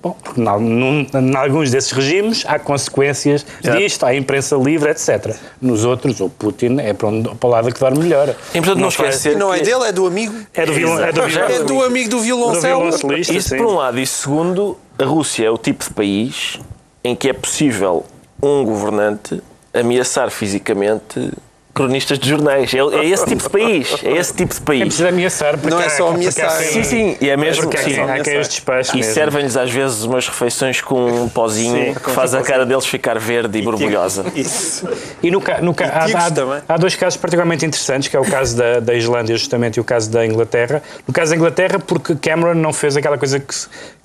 [0.06, 3.78] Bom, porque em alguns desses regimes há consequências Exato.
[3.78, 5.34] disto, há imprensa livre, etc.
[5.60, 8.28] Nos outros, o Putin é para, onde, para o lado que dorme melhor.
[8.54, 9.36] É importante não esquecer.
[9.36, 10.34] Não é dele, é do amigo.
[10.54, 12.90] É do, viol, é do, viol, é do amigo do violoncelo.
[12.90, 13.56] Do Isso sim.
[13.56, 13.98] por um lado.
[13.98, 16.58] E segundo, a Rússia é o tipo de país
[17.02, 18.04] em que é possível
[18.42, 19.42] um governante
[19.72, 21.30] ameaçar fisicamente
[21.76, 22.72] cronistas de jornais.
[22.72, 23.94] É, é, esse tipo de país.
[24.02, 24.80] É esse tipo de país.
[24.80, 25.58] É preciso ameaçar.
[25.58, 26.50] Porque não é só ameaçar.
[26.62, 27.16] Sim, sim.
[27.20, 27.64] E é mesmo.
[27.64, 28.00] Porque sim.
[28.00, 32.10] Há quem os despache E servem-lhes às vezes umas refeições com um pozinho sim, que
[32.10, 34.24] faz a cara deles ficar verde e, e borbulhosa.
[34.34, 34.88] Isso.
[35.22, 38.56] E no, no, e há, há, há, dois casos particularmente interessantes, que é o caso
[38.56, 40.82] da, da Islândia justamente e o caso da Inglaterra.
[41.06, 43.54] No caso da Inglaterra, porque Cameron não fez aquela coisa que,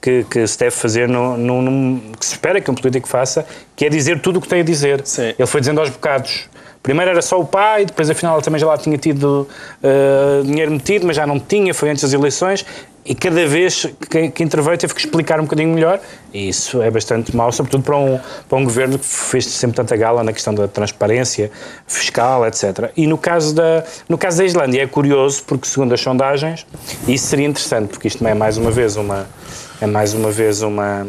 [0.01, 3.45] que, que se deve fazer, no, no, no, que se espera que um político faça,
[3.77, 5.01] que é dizer tudo o que tem a dizer.
[5.05, 5.33] Sim.
[5.37, 6.49] Ele foi dizendo aos bocados.
[6.83, 9.47] Primeiro era só o pai, depois afinal ele também já lá tinha tido
[9.83, 12.65] uh, dinheiro metido, mas já não tinha, foi antes das eleições,
[13.05, 15.99] e cada vez que, que interveio teve que explicar um bocadinho melhor,
[16.33, 19.95] e isso é bastante mau, sobretudo para um, para um governo que fez sempre tanta
[19.95, 21.51] gala na questão da transparência
[21.87, 22.91] fiscal, etc.
[22.97, 26.65] E no caso da, no caso da Islândia é curioso, porque segundo as sondagens,
[27.07, 29.27] isso seria interessante, porque isto é mais uma vez uma,
[29.79, 31.05] é mais uma vez uma,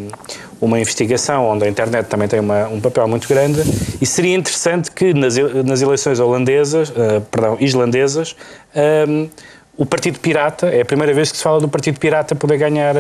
[0.62, 3.62] uma investigação onde a internet também tem uma, um papel muito grande
[4.01, 8.37] e seria interessante que nas, nas eleições holandesas, uh, perdão, islandesas,
[9.09, 9.29] um,
[9.77, 12.94] o Partido Pirata, é a primeira vez que se fala do Partido Pirata poder ganhar,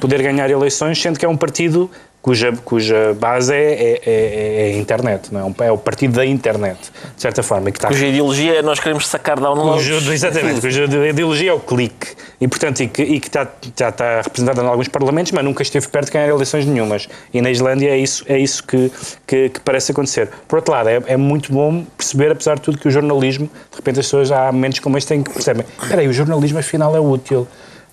[0.00, 1.90] poder ganhar eleições, sendo que é um partido
[2.26, 5.66] cuja, cuja base é, é, é, é a internet, não é?
[5.68, 7.70] é o partido da internet, de certa forma.
[7.70, 7.86] Que está...
[7.86, 9.86] Cuja ideologia é nós queremos sacar downloads.
[9.86, 12.16] Cujo, exatamente, cuja ideologia é o clique.
[12.40, 13.46] E, portanto, e que, e que está,
[13.78, 17.08] já está representada em alguns parlamentos, mas nunca esteve perto de ganhar eleições nenhumas.
[17.32, 18.90] E na Islândia é isso, é isso que,
[19.24, 20.28] que, que parece acontecer.
[20.48, 23.76] Por outro lado, é, é, muito bom perceber, apesar de tudo, que o jornalismo, de
[23.76, 26.96] repente as pessoas há momentos como este têm que perceber, espera aí, o jornalismo afinal
[26.96, 27.46] é útil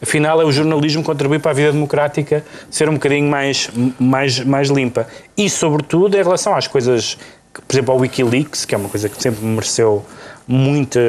[0.03, 4.67] Afinal, é o jornalismo contribuir para a vida democrática ser um bocadinho mais, mais, mais
[4.67, 5.07] limpa.
[5.37, 7.17] E, sobretudo, em relação às coisas,
[7.53, 10.05] por exemplo, ao Wikileaks, que é uma coisa que sempre mereceu
[10.45, 10.99] muita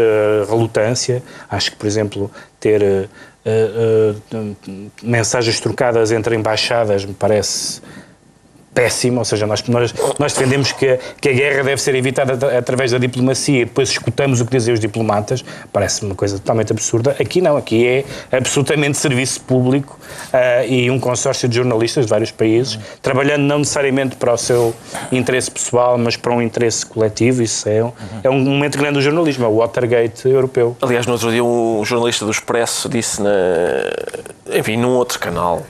[0.49, 1.25] relutância.
[1.51, 2.31] Acho que, por exemplo,
[2.61, 7.83] ter uh, uh, mensagens trocadas entre embaixadas me parece
[8.75, 12.91] péssima, ou seja, nós, nós, nós defendemos que, que a guerra deve ser evitada através
[12.91, 17.17] da diplomacia e depois escutamos o que dizem os diplomatas, parece uma coisa totalmente absurda.
[17.21, 19.99] Aqui não, aqui é absolutamente serviço público
[20.33, 24.75] uh, e um consórcio de jornalistas de vários países, trabalhando não necessariamente para o seu
[25.13, 27.93] interesse pessoal, mas para um interesse coletivo, isso é um,
[28.25, 30.77] é um momento grande do jornalismo, é o Watergate europeu.
[30.83, 33.31] Aliás, no outro dia um jornalista do Expresso disse, na,
[34.53, 35.65] enfim, num outro canal,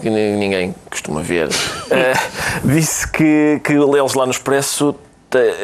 [0.00, 1.50] que ninguém costuma ver, uh,
[2.64, 4.94] disse que, que eles lá no Expresso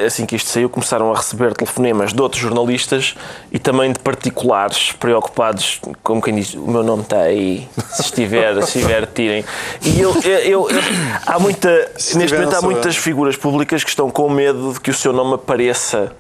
[0.07, 3.15] assim que isto saiu, começaram a receber telefonemas de outros jornalistas
[3.51, 8.55] e também de particulares preocupados, como quem diz, o meu nome está aí, se estiver,
[8.63, 9.45] se estiver, tirem.
[9.83, 10.81] E eu, eu, eu, eu
[11.27, 11.69] há muita,
[12.15, 15.35] neste momento há muitas figuras públicas que estão com medo de que o seu nome
[15.35, 16.13] apareça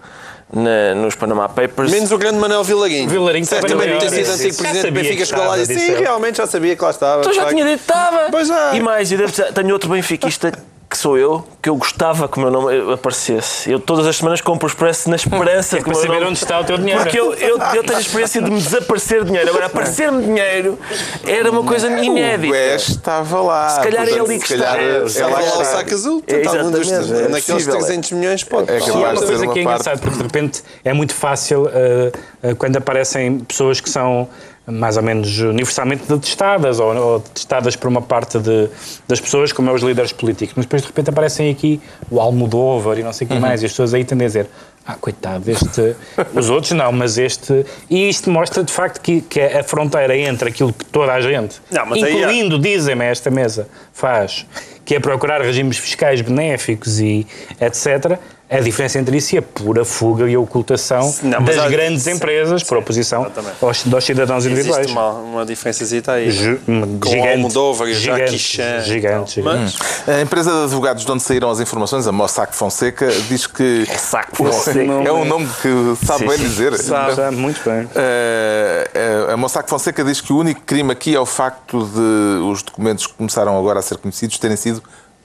[0.52, 1.90] na, nos Panama Papers.
[1.90, 3.09] Menos o grande Manuel Vilarinho.
[3.09, 6.37] Vilarinho também deve ter sido antigo presidente do Benfica, chegou lá e disse: Sim, realmente
[6.37, 7.20] já sabia que lá estava.
[7.20, 8.28] Então já tinha dito que estava.
[8.30, 8.74] Pois já.
[8.74, 9.09] E mais,
[9.54, 10.52] tenho outro benfiquista
[10.88, 13.70] que sou eu, que eu gostava que o meu nome aparecesse.
[13.70, 16.27] Eu todas as semanas compro o Expresso na esperança é que o meu saber nome...
[16.27, 17.03] onde está o teu dinheiro.
[17.03, 19.51] Porque eu, eu, eu tenho a experiência de me desaparecer dinheiro.
[19.51, 20.79] Agora, aparecer-me dinheiro
[21.27, 22.49] era uma coisa inédita.
[22.49, 23.68] O West estava lá.
[23.70, 24.79] Se calhar é ali que está.
[24.79, 26.22] É, é lá o saco azul.
[26.27, 26.92] É, exatamente.
[26.92, 28.70] É naqueles 300 milhões pode.
[28.70, 29.81] É capaz uma de coisa uma que é parte...
[29.81, 34.29] engraçado, porque de repente é muito fácil uh, uh, quando aparecem pessoas que são
[34.66, 38.68] mais ou menos universalmente detestadas ou, ou detestadas por uma parte de,
[39.07, 40.55] das pessoas, como é os líderes políticos.
[40.57, 43.40] Mas depois de repente aparecem aqui o Almodóvar e não sei o que uhum.
[43.40, 44.48] mais, e as pessoas aí tendem a dizer
[44.87, 45.96] ah, coitado, este.
[46.33, 47.66] Os outros não, mas este.
[47.90, 51.61] E isto mostra de facto que, que a fronteira entre aquilo que toda a gente,
[51.72, 54.46] não, incluindo, dizem-me, esta mesa, faz,
[54.85, 57.26] que é procurar regimes fiscais benéficos e
[57.61, 58.16] etc
[58.48, 62.04] a diferença entre isso e a pura fuga e a ocultação não, das há, grandes
[62.04, 63.30] sim, empresas sim, por oposição
[63.61, 64.87] aos, aos, cidadãos individuais.
[64.87, 66.30] Existe uma, uma diferença aí.
[66.30, 68.82] G Com gigante, Almodóvar e Jackie Chan.
[68.82, 69.42] Gigante, gigante.
[69.42, 69.76] Mas...
[70.06, 73.85] A empresa de advogados de onde saíram as informações, a Mossack Fonseca, diz que...
[73.90, 74.80] Mossack Fonseca.
[74.80, 76.78] É um nome que sabe bem dizer.
[76.78, 77.85] Sabe, sabe muito bem.
[77.85, 82.62] Uh, a Mossack Fonseca diz que o único crime aqui é o facto de os
[82.62, 84.80] documentos que começaram agora a ser conhecidos terem sido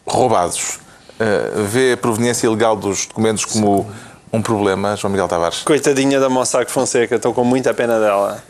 [0.07, 0.79] roubados.
[1.21, 3.87] Uh, vê a proveniência ilegal dos documentos como
[4.33, 5.59] um problema, João Miguel Tavares?
[5.59, 8.43] Coitadinha da Mossack Fonseca, estou com muita pena dela.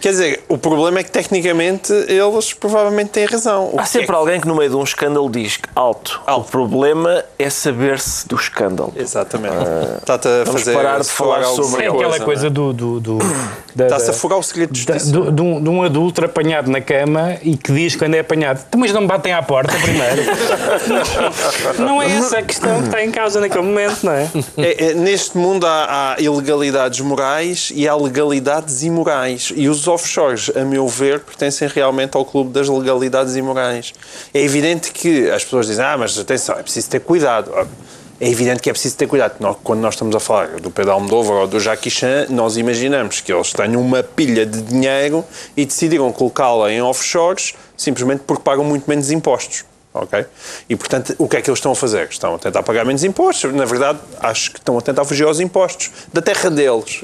[0.00, 3.70] Quer dizer, o problema é que tecnicamente eles provavelmente têm razão.
[3.72, 4.12] O Há sempre é que...
[4.12, 6.20] alguém que no meio de um escândalo diz que alto.
[6.24, 6.46] alto.
[6.46, 8.92] O problema é saber-se do escândalo.
[8.94, 9.56] Exatamente.
[9.56, 12.50] Uh, Está-te a fazer parar de falar sobre É aquela coisa é?
[12.50, 12.72] do.
[12.72, 13.18] do, do
[13.78, 15.06] Está-se a fugar o segredo de justiça.
[15.06, 18.60] De, de, um, de, um, adulto apanhado na cama e que diz quando é apanhado:
[18.66, 20.22] então, mas não me batem à porta primeiro.
[21.78, 24.28] não é essa a questão que está em causa naquele momento, não é?
[24.56, 29.52] é, é neste mundo há, há ilegalidades morais e há legalidades imorais.
[29.54, 33.92] E os offshores, a meu ver, pertencem realmente ao clube das legalidades imorais.
[34.32, 37.52] É evidente que as pessoas dizem, ah, mas atenção, é preciso ter cuidado.
[38.20, 39.34] É evidente que é preciso ter cuidado.
[39.62, 43.32] Quando nós estamos a falar do Pedro Almodóvar ou do Jackie Chan, nós imaginamos que
[43.32, 45.24] eles têm uma pilha de dinheiro
[45.56, 49.64] e decidiram colocá-la em offshores simplesmente porque pagam muito menos impostos.
[49.94, 50.26] Ok?
[50.68, 52.08] E, portanto, o que é que eles estão a fazer?
[52.10, 53.52] Estão a tentar pagar menos impostos.
[53.54, 57.00] Na verdade, acho que estão a tentar fugir aos impostos da terra deles.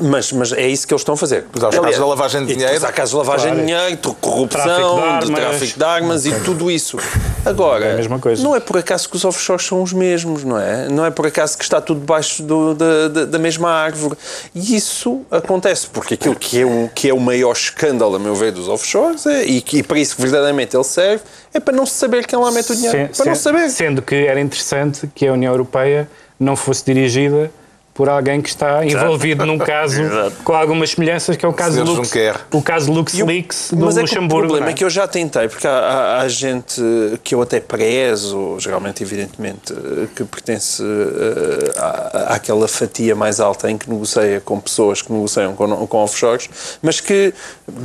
[0.00, 1.46] Mas, mas é isso que eles estão a fazer.
[1.50, 2.86] Pois há os casos de lavagem de dinheiro.
[2.86, 3.60] Há casos de lavagem claro.
[3.60, 6.96] de dinheiro, de corrupção, tráfico de, tráfico de armas e tudo isso.
[7.44, 10.88] Agora, é não é por acaso que os offshores são os mesmos, não é?
[10.88, 14.16] Não é por acaso que está tudo debaixo do, da, da, da, mesma árvore.
[14.54, 18.34] E isso acontece porque aquilo que é, um, que é o maior escândalo, a meu
[18.36, 21.84] ver, dos offshores, é, e, e para isso que verdadeiramente ele serve, é para não
[21.84, 23.10] se saber quem lá mete o dinheiro.
[23.16, 23.68] para não saber.
[23.70, 27.50] Sendo que era interessante que a União Europeia não fosse dirigida
[27.92, 30.02] por alguém que está envolvido num caso
[30.44, 32.12] com algumas semelhanças, que é o caso, Lux,
[32.52, 34.36] o caso LuxLeaks do mas é Luxemburgo.
[34.36, 34.70] o problema é?
[34.70, 34.74] é?
[34.74, 36.80] que eu já tentei, porque há, há, há, gente
[37.22, 39.74] que eu até prezo, geralmente, evidentemente,
[40.14, 45.54] que pertence uh, à, àquela fatia mais alta em que negocia com pessoas que negociam
[45.54, 46.48] com, com offshores,
[46.80, 47.34] mas que,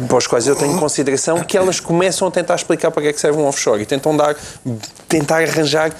[0.08, 3.14] para os quais eu tenho consideração, que elas começam a tentar explicar para que é
[3.14, 4.36] que serve um offshore e tentam dar,
[5.08, 5.92] tentar arranjar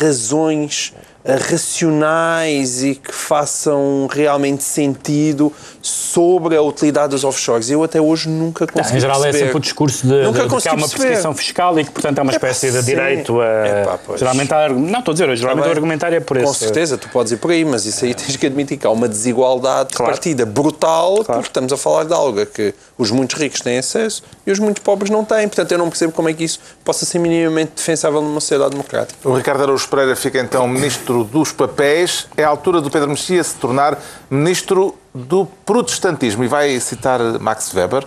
[0.00, 0.92] razões
[1.36, 7.70] racionais e que façam realmente sentido sobre a utilidade dos offshores.
[7.70, 9.36] Eu até hoje nunca consegui Em geral perceber.
[9.36, 11.90] é sempre o discurso de, nunca de, de que há uma perseguição fiscal e que,
[11.90, 14.16] portanto, há uma espécie de direito a...
[14.16, 16.46] geralmente há, não estou a dizer, geralmente o argumentário é por isso.
[16.46, 18.90] Com certeza, tu podes ir por aí, mas isso aí tens que admitir que há
[18.90, 20.12] uma desigualdade claro.
[20.12, 21.24] de partida brutal, claro.
[21.24, 24.80] porque estamos a falar de algo que os muito ricos têm acesso e os muito
[24.80, 25.46] pobres não têm.
[25.46, 29.28] Portanto, eu não percebo como é que isso possa ser minimamente defensável numa sociedade democrática.
[29.28, 32.26] O Ricardo Araújo Pereira fica então ministro dos papéis.
[32.36, 33.98] É a altura do Pedro Mexia se tornar
[34.30, 36.44] ministro do protestantismo.
[36.44, 38.04] E vai citar Max Weber?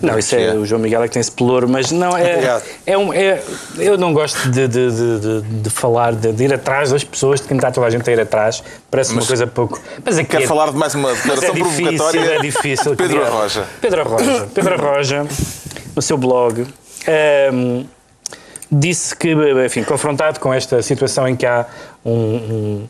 [0.00, 2.60] Não, isso é, o João Miguel é que tem esse pelouro, mas não é.
[2.86, 3.42] É, um, é
[3.78, 7.72] eu não gosto de, de, de, de, falar, de, ir atrás das pessoas, de tentar
[7.72, 8.62] toda a gente a ir atrás.
[8.90, 9.80] Parece uma coisa pouco.
[10.04, 12.20] Mas é, falar de mais uma mas é declaração difícil, provocatória?
[12.20, 12.96] é difícil.
[12.96, 13.64] Pedro Arroja.
[13.80, 14.48] Pedro Arroja.
[14.54, 15.26] Pedro Arroja,
[15.94, 16.66] no seu blog,
[17.06, 17.84] ehm,
[18.78, 21.66] disse que, enfim, confrontado com esta situação em que há
[22.04, 22.88] um- um-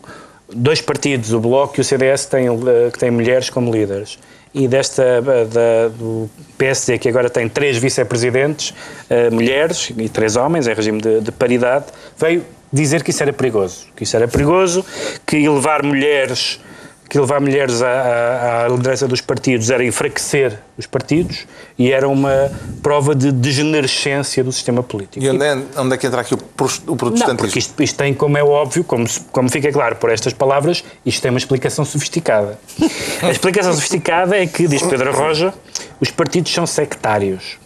[0.54, 4.18] dois partidos, o Bloco e o CDS, têm, eh, que têm mulheres como líderes.
[4.54, 8.72] E desta, eh, da, do PSD, que agora tem três vice-presidentes,
[9.10, 13.32] eh, mulheres e três homens, em regime de, de paridade, veio dizer que isso era
[13.32, 13.86] perigoso.
[13.96, 14.84] Que isso era perigoso,
[15.26, 16.60] que elevar mulheres
[17.08, 21.46] que levar mulheres à, à- à liderança dos partidos era enfraquecer os partidos
[21.78, 22.50] e era uma
[22.82, 25.24] prova de degenerescência do sistema político.
[25.24, 26.40] E onde é, onde é que entra aqui o, o
[26.86, 27.36] Não, protestantismo?
[27.36, 31.20] porque isto, isto tem, como é óbvio, como, como fica claro por estas palavras, isto
[31.22, 32.58] tem uma explicação sofisticada.
[33.22, 35.52] A explicação sofisticada é que, diz Pedro Roja,
[36.00, 37.58] os partidos são sectários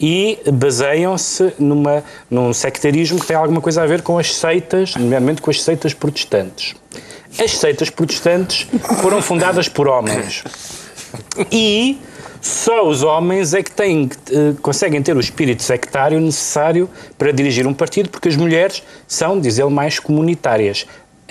[0.00, 5.42] e baseiam-se numa, num sectarismo que tem alguma coisa a ver com as seitas, nomeadamente
[5.42, 6.74] com as seitas protestantes.
[7.38, 8.66] As seitas protestantes
[9.00, 10.42] foram fundadas por homens
[11.50, 11.98] e
[12.40, 17.66] só os homens é que têm, eh, conseguem ter o espírito sectário necessário para dirigir
[17.66, 20.86] um partido, porque as mulheres são, diz ele, mais comunitárias.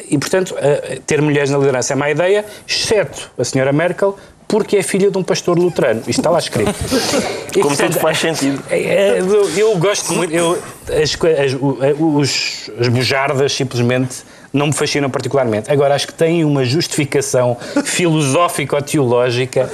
[0.10, 4.78] E, portanto, eh, ter mulheres na liderança é má ideia, exceto a senhora Merkel, porque
[4.78, 6.02] é filha de um pastor luterano.
[6.02, 6.74] Isto está lá escrito.
[7.56, 8.64] E, Como tudo faz sentido.
[8.70, 10.34] é, é, eu, eu gosto muito.
[10.34, 15.72] Eu, as, as, os, as bujardas simplesmente não me fascinam particularmente.
[15.72, 19.70] Agora, acho que têm uma justificação filosófica ou teológica.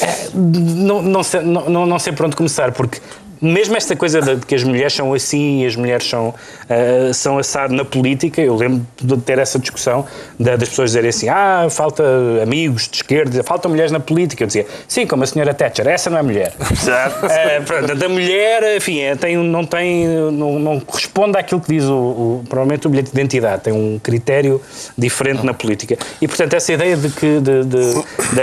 [0.00, 3.00] É, não, não, sei, não- não sei por onde começar, porque.
[3.42, 6.32] Mesmo esta coisa de que as mulheres são assim e as mulheres são,
[6.70, 10.06] ah, são assado na política, eu lembro de ter essa discussão
[10.38, 12.04] da- das pessoas dizerem assim: ah, falta
[12.42, 14.44] amigos de esquerda, faltam mulheres na política.
[14.44, 16.52] Eu dizia: sim, como a senhora Thatcher, essa não é mulher.
[16.70, 17.26] Exato.
[17.26, 21.84] É, pronto, da mulher, enfim, é, tem, não, tem, não, não corresponde àquilo que diz
[21.84, 24.62] o, o- provavelmente o bilhete de identidade, tem um critério
[24.96, 25.98] diferente na política.
[26.20, 28.02] E, portanto, essa ideia de que de, de-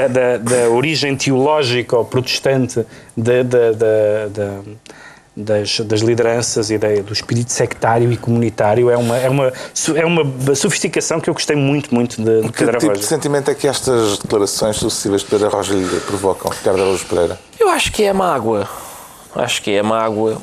[0.09, 2.85] da origem teológica ou protestante
[3.21, 4.59] da- da- da- da-
[5.37, 9.53] das, das lideranças e da- do espírito sectário e comunitário é uma, é, uma,
[9.95, 13.49] é uma sofisticação que eu gostei muito, muito de, de Que Pedro tipo de sentimento
[13.49, 17.39] é que estas declarações sucessivas de Pedro Arroja lhe provocam, Ricardo Araújo Pereira?
[17.59, 18.67] Eu acho que é mágoa.
[19.35, 20.41] Acho que é mágoa.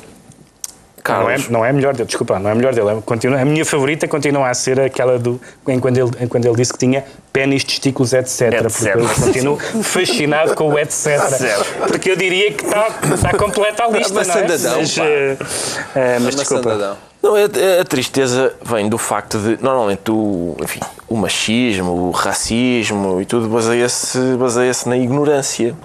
[1.13, 1.49] Não é, Carlos.
[1.49, 2.89] não é a melhor dele, desculpa, não é a melhor dele.
[2.89, 5.39] É- Continua, a minha favorita continua a ser aquela do.
[5.67, 8.53] Em quando, ele, em quando ele disse que tinha pênis, testículos, etc.
[8.65, 8.91] Etc.
[8.93, 11.19] Porque eu continuo fascinado com o etc.
[11.87, 14.47] Porque eu diria que está, está completa a lista, Mas não é?
[14.77, 15.37] Mas, eh,
[15.95, 16.97] eh, mas desculpa.
[17.21, 20.79] Não, a, a tristeza vem do facto de, normalmente, o, enfim,
[21.09, 25.75] o machismo, o racismo e tudo baseia-se baseia na ignorância.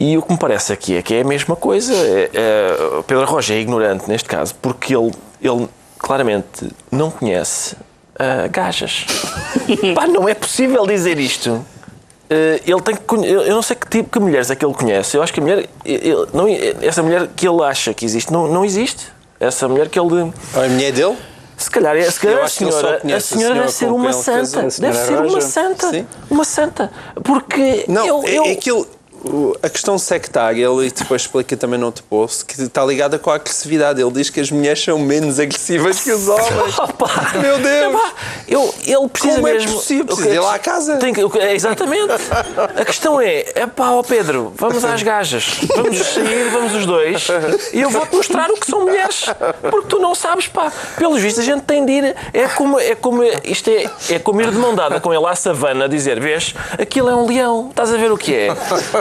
[0.00, 1.92] E o que me parece aqui é que é a mesma coisa.
[1.94, 7.76] É, é, o Pedro Rocha é ignorante neste caso porque ele, ele claramente não conhece
[8.18, 9.04] ah, gajas.
[9.94, 11.62] Pá, não é possível dizer isto.
[12.30, 15.16] Eh, ele tem que eu não sei que tipo de mulheres é que ele conhece.
[15.16, 16.46] Eu acho que a mulher, ele- não,
[16.80, 19.08] essa mulher que ele acha que existe, não, não existe.
[19.40, 21.16] Essa mulher que ele A mulher dele?
[21.56, 24.62] se calhar, é- se calhar Eu a senhora, a senhora deve ser uma santa.
[24.80, 25.90] Deve ser uma santa.
[25.90, 26.06] Sim.
[26.30, 26.90] Uma santa.
[27.22, 28.86] Porque Não, eu, é, eu- é que ele,
[29.62, 34.00] a questão sectária, ele depois explica também noutro post, que está ligada com a agressividade.
[34.00, 36.78] Ele diz que as mulheres são menos agressivas que os homens.
[36.78, 37.08] Opa!
[37.40, 38.00] Meu Deus!
[38.48, 39.72] Eu, ele precisa Como é mesmo.
[39.74, 40.04] possível?
[40.04, 40.96] o que Precisa é ir lá à casa.
[40.96, 42.12] Tem que- é, exatamente.
[42.76, 45.60] A questão é: é pá, ó Pedro, vamos às gajas.
[45.76, 47.26] Vamos sair, vamos os dois.
[47.72, 49.26] E eu vou-te mostrar o que são mulheres.
[49.70, 50.72] Porque tu não sabes, pá.
[50.96, 52.16] Pelos vistos, a gente tem de ir.
[52.32, 52.78] É como.
[52.80, 56.18] É como isto é, é como ir de mão dada com ele à savana, dizer:
[56.20, 57.68] vês, aquilo é um leão.
[57.70, 58.48] Estás a ver o que é?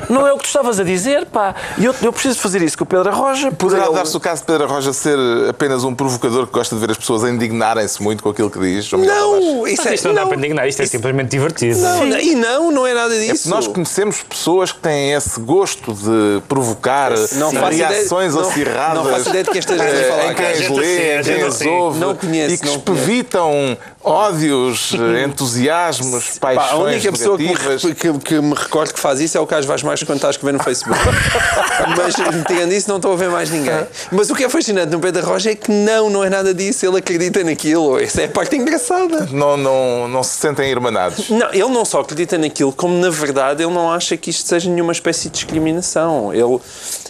[0.10, 1.54] Não é o que tu estavas a dizer, pá.
[1.78, 3.52] E eu, eu preciso fazer isso com o Pedro Arroja.
[3.52, 5.18] Poderá Ele- dar-se o caso de Pedro Arroja ser
[5.50, 8.92] apenas um provocador que gosta de ver as pessoas indignarem-se muito com aquilo que diz?
[8.92, 11.80] Não, isso é, isto não, dá não, para indignar, isto é simplesmente divertido.
[11.80, 13.50] não, não, e não, não é nada disso.
[13.50, 19.30] Nós conhecemos pessoas que têm esse gosto de provocar Não ideia- não- acirradas não faço
[19.30, 20.32] ideia de quem esteja a eh, falar.
[20.32, 24.94] em quem as lê, em quem as ouve Não conheço, e que não espevitam ódios,
[24.94, 29.20] eh, entusiasmos, Pá, paixões a única pessoa que me, que, que me recordo que faz
[29.20, 31.00] isso é o Carlos Vaz mais quando está a escrever no Facebook.
[31.98, 33.88] Mas, tirando isso, não estou a ver mais ninguém.
[34.12, 36.86] Mas o que é fascinante no Pedro Rocha é que não, não é nada disso.
[36.86, 38.00] Ele acredita naquilo.
[38.00, 39.28] Essa é a parte engraçada.
[39.32, 41.30] Não, não, não se sentem irmanados.
[41.30, 44.70] Não, ele não só acredita naquilo, como na verdade ele não acha que isto seja
[44.70, 46.34] nenhuma espécie de discriminação.
[46.34, 46.60] Ele,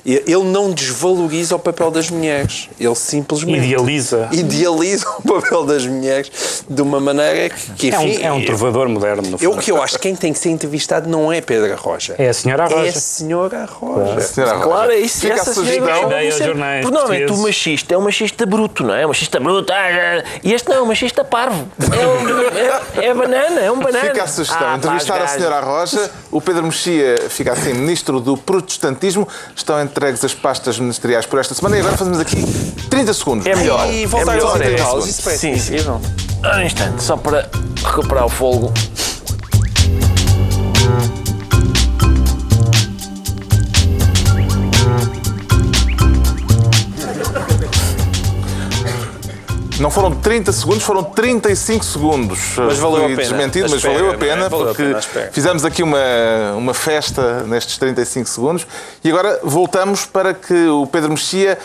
[0.06, 2.70] Ele não desvaloriza o papel das mulheres.
[2.80, 4.30] Ele simplesmente Idealiza.
[4.32, 8.46] idealiza o papel das mulheres de uma maneira que, que É um, enfim, é um
[8.46, 9.62] trovador moderno, no Eu fundo.
[9.64, 12.16] que eu acho que quem tem que ser entrevistado não é Pedro Roja.
[12.18, 13.00] É a senhora É a Roja.
[13.00, 14.22] senhora Roja.
[14.22, 15.20] Senhora Roja, Claro, é isso.
[15.22, 15.86] Fica a essa sugestão.
[15.86, 19.06] senhora Ideia sempre- jornais Porque normalmente o machista é um machista bruto, não é?
[19.06, 19.72] Um machista bruto.
[19.74, 21.68] ah, ah, E este não, é um machista parvo.
[21.80, 24.06] É, um- é- é banana, é um banana.
[24.10, 24.68] Fica a sugestão.
[24.68, 29.28] Ah, Entrevistar a senhora Roja, o Pedro Mexia fica assim, ministro do protestantismo.
[29.56, 32.38] Estão entregues as pastas ministeriais por esta semana e agora fazemos aqui
[32.90, 33.46] 30 segundos.
[33.46, 33.92] É melhor.
[33.92, 34.72] E é voltar melhor, aos é.
[34.72, 35.90] intervalos, isso parece Sim, sim.
[35.90, 37.50] Um instante, só para
[37.84, 38.72] recuperar o fogo.
[49.80, 52.40] Não foram 30 segundos, foram 35 segundos.
[52.58, 53.22] Mas valeu Fui a pena.
[53.22, 54.18] desmentido, A mas espera, valeu a não é?
[54.28, 55.32] pena Valeu porque pena a espera.
[55.32, 55.98] fizemos aqui uma,
[56.58, 58.68] uma festa nestes 35 segundos
[59.04, 61.58] e agora voltamos para que o Pedro Mexia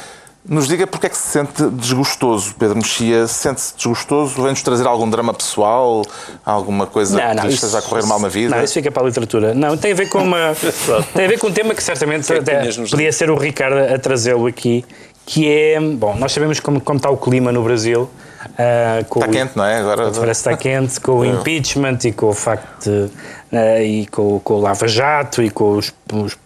[0.46, 2.54] nos diga porque é que se sente desgostoso.
[2.58, 4.42] Pedro Mexia sente-se desgostoso?
[4.42, 6.04] Vem-nos trazer algum drama pessoal?
[6.44, 8.54] Alguma coisa que lhe esteja a correr mal na vida?
[8.54, 9.54] Não, isso fica para a literatura.
[9.54, 10.54] Não, tem a ver com uma.
[11.14, 13.36] tem a ver com um tema que certamente que é que até podia ser o
[13.36, 14.84] Ricardo a trazê-lo aqui,
[15.26, 15.80] que é.
[15.80, 18.08] Bom, nós sabemos como, como está o clima no Brasil.
[18.58, 19.78] ah, com Está quente, não é?
[19.78, 23.10] Agora Parece que está quente com o impeachment e com o facto de,
[23.52, 26.36] eh, e com, com o Lava Jato e com os, os,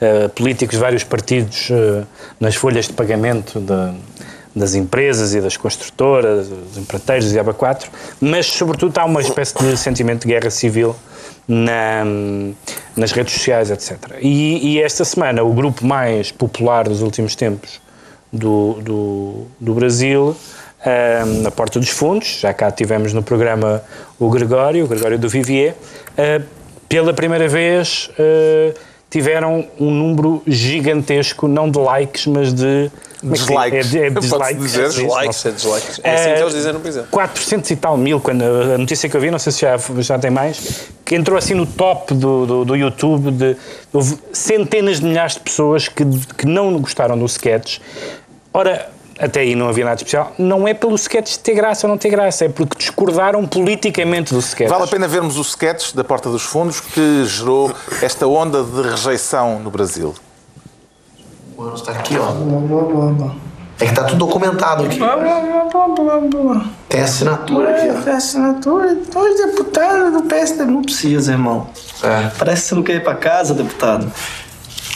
[0.00, 2.04] eh, políticos de vários partidos eh,
[2.40, 3.92] nas folhas de pagamento da-
[4.56, 7.86] das empresas e das construtoras, dos empreiteiros e ABA4,
[8.20, 10.94] mas sobretudo há uma espécie de sentimento de guerra civil
[11.48, 12.04] na-
[12.96, 13.98] nas redes sociais, etc.
[14.22, 17.80] E, e esta semana o grupo mais popular dos últimos tempos
[18.34, 20.36] do, do, do Brasil,
[20.84, 23.82] ahm, na Porta dos Fundos, já cá tivemos no programa
[24.18, 25.74] o Gregório, o Gregório do Vivier,
[26.18, 26.42] ah,
[26.88, 28.74] pela primeira vez ah,
[29.14, 32.90] tiveram um número gigantesco, não de likes, mas de...
[33.22, 33.30] é?
[33.30, 33.94] Dislikes.
[33.94, 34.56] É, é dislikes.
[34.58, 34.84] dizer.
[34.84, 36.00] é Dislikes, é dislikes.
[36.02, 37.04] É assim que eles dizem no Brasil.
[37.12, 40.18] 400 e tal mil, quando a notícia que eu vi, não sei se já, já
[40.18, 43.56] tem mais, que entrou assim no top do, do, do YouTube, de,
[43.92, 46.04] houve centenas de milhares de pessoas que,
[46.36, 47.78] que não gostaram do sketch.
[48.56, 48.88] Ora,
[49.18, 51.98] até aí não havia nada de especial, não é pelo sketch ter graça ou não
[51.98, 54.70] ter graça, é porque discordaram politicamente do sketch.
[54.70, 58.82] Vale a pena vermos o sketch da Porta dos Fundos que gerou esta onda de
[58.90, 60.14] rejeição no Brasil.
[61.58, 62.32] Mano, tá aqui, ó.
[63.80, 65.00] É que tá tudo documentado aqui.
[66.88, 68.02] Tem assinatura aqui, ó.
[68.02, 70.64] Tem assinatura, dois deputados do PSD.
[70.64, 71.66] Não precisa, irmão.
[72.04, 72.30] É.
[72.38, 74.12] Parece que você não quer ir pra casa, deputado.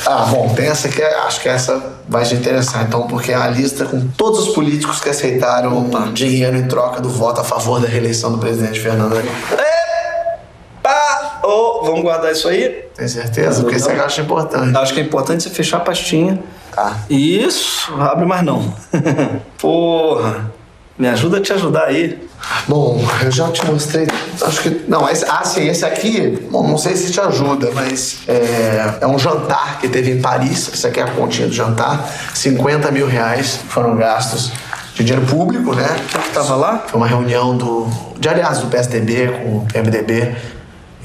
[0.06, 3.48] Ah, bom, tem essa aqui, acho que essa vai te interessar, então, porque é a
[3.48, 7.88] lista com todos os políticos que aceitaram dinheiro em troca do voto a favor da
[7.88, 9.34] reeleição do presidente Fernando Henrique.
[10.82, 11.40] Pá!
[11.42, 12.84] Ô, vamos guardar isso aí?
[12.96, 13.62] Tem certeza?
[13.62, 14.76] Porque isso aí eu acho importante.
[14.76, 16.38] Acho que é importante você fechar a pastinha.
[16.72, 16.96] Tá.
[17.10, 18.72] Isso, abre mais não.
[19.58, 20.52] Porra,
[20.98, 22.18] me ajuda a te ajudar aí.
[22.66, 24.06] Bom, eu já te mostrei.
[24.42, 24.84] Acho que.
[24.88, 29.06] Não, esse, ah, sim, esse aqui, bom, não sei se te ajuda, mas é, é
[29.06, 30.70] um jantar que teve em Paris.
[30.72, 32.10] Essa aqui é a continha do jantar.
[32.34, 34.52] 50 mil reais foram gastos
[34.94, 35.96] de dinheiro público, né?
[36.10, 36.84] que tava lá?
[36.86, 37.86] Foi uma reunião do.
[38.18, 40.34] De aliás, do PSDB com o PMDB.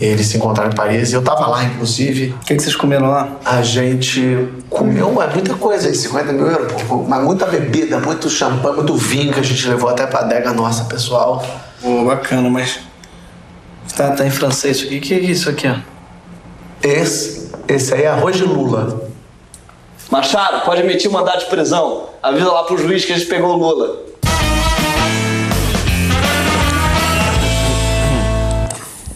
[0.01, 2.35] Eles se encontraram em Paris e eu tava lá, inclusive.
[2.41, 3.37] O que, que vocês comeram lá?
[3.45, 8.29] A gente comeu ué, muita coisa aí, 50 mil euros, pô, mas muita bebida, muito
[8.29, 11.45] champanhe, muito vinho que a gente levou até pra adega nossa, pessoal.
[11.81, 12.79] Pô, bacana, mas.
[13.95, 14.97] Tá, tá em francês isso aqui.
[14.97, 15.75] O que é isso aqui, ó?
[16.81, 19.09] Esse, esse aí é arroz de lula.
[20.13, 22.09] Machado, pode emitir um mandado de prisão.
[22.21, 24.12] Avisa lá pro juiz que a gente pegou o Lula.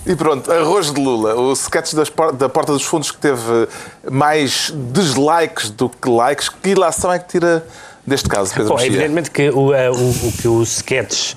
[0.08, 3.68] E pronto, arroz de Lula, o sketch por- da Porta dos Fundos que teve
[4.10, 6.48] mais dislikes do que likes.
[6.50, 7.66] Que ilação é que tira
[8.06, 8.90] deste caso, Pedro Bom, Mexia?
[8.90, 9.94] evidentemente que o, eh, o,
[10.28, 11.34] o que o sketch.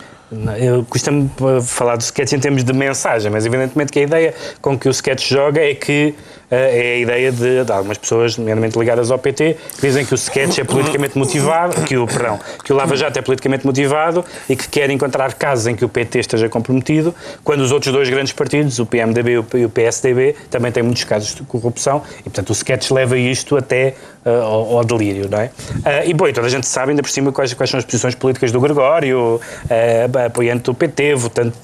[0.60, 1.28] Eu costumo
[1.62, 4.90] falar do sketch em termos de mensagem, mas evidentemente que a ideia com que o
[4.92, 6.14] sketch joga é que
[6.48, 10.12] eh, é a ideia de, de algumas pessoas, nomeadamente ligadas ao PT, que dizem que
[10.12, 14.24] o sketch é politicamente motivado, que o, perdão, que o Lava Jato é politicamente motivado
[14.48, 17.12] e que quer encontrar casos em que o PT esteja comprometido,
[17.42, 21.34] quando os outros dois grandes partidos, o PMDB e o PSDB, também têm muitos casos
[21.34, 25.50] de corrupção e, portanto, o sketch leva isto até eh, ao, ao delírio, não é?
[25.82, 28.14] Eh, e, bom, toda a gente sabe ainda por cima quais, quais são as posições
[28.14, 31.56] políticas do Gregório, eh, apoiante do PT, votante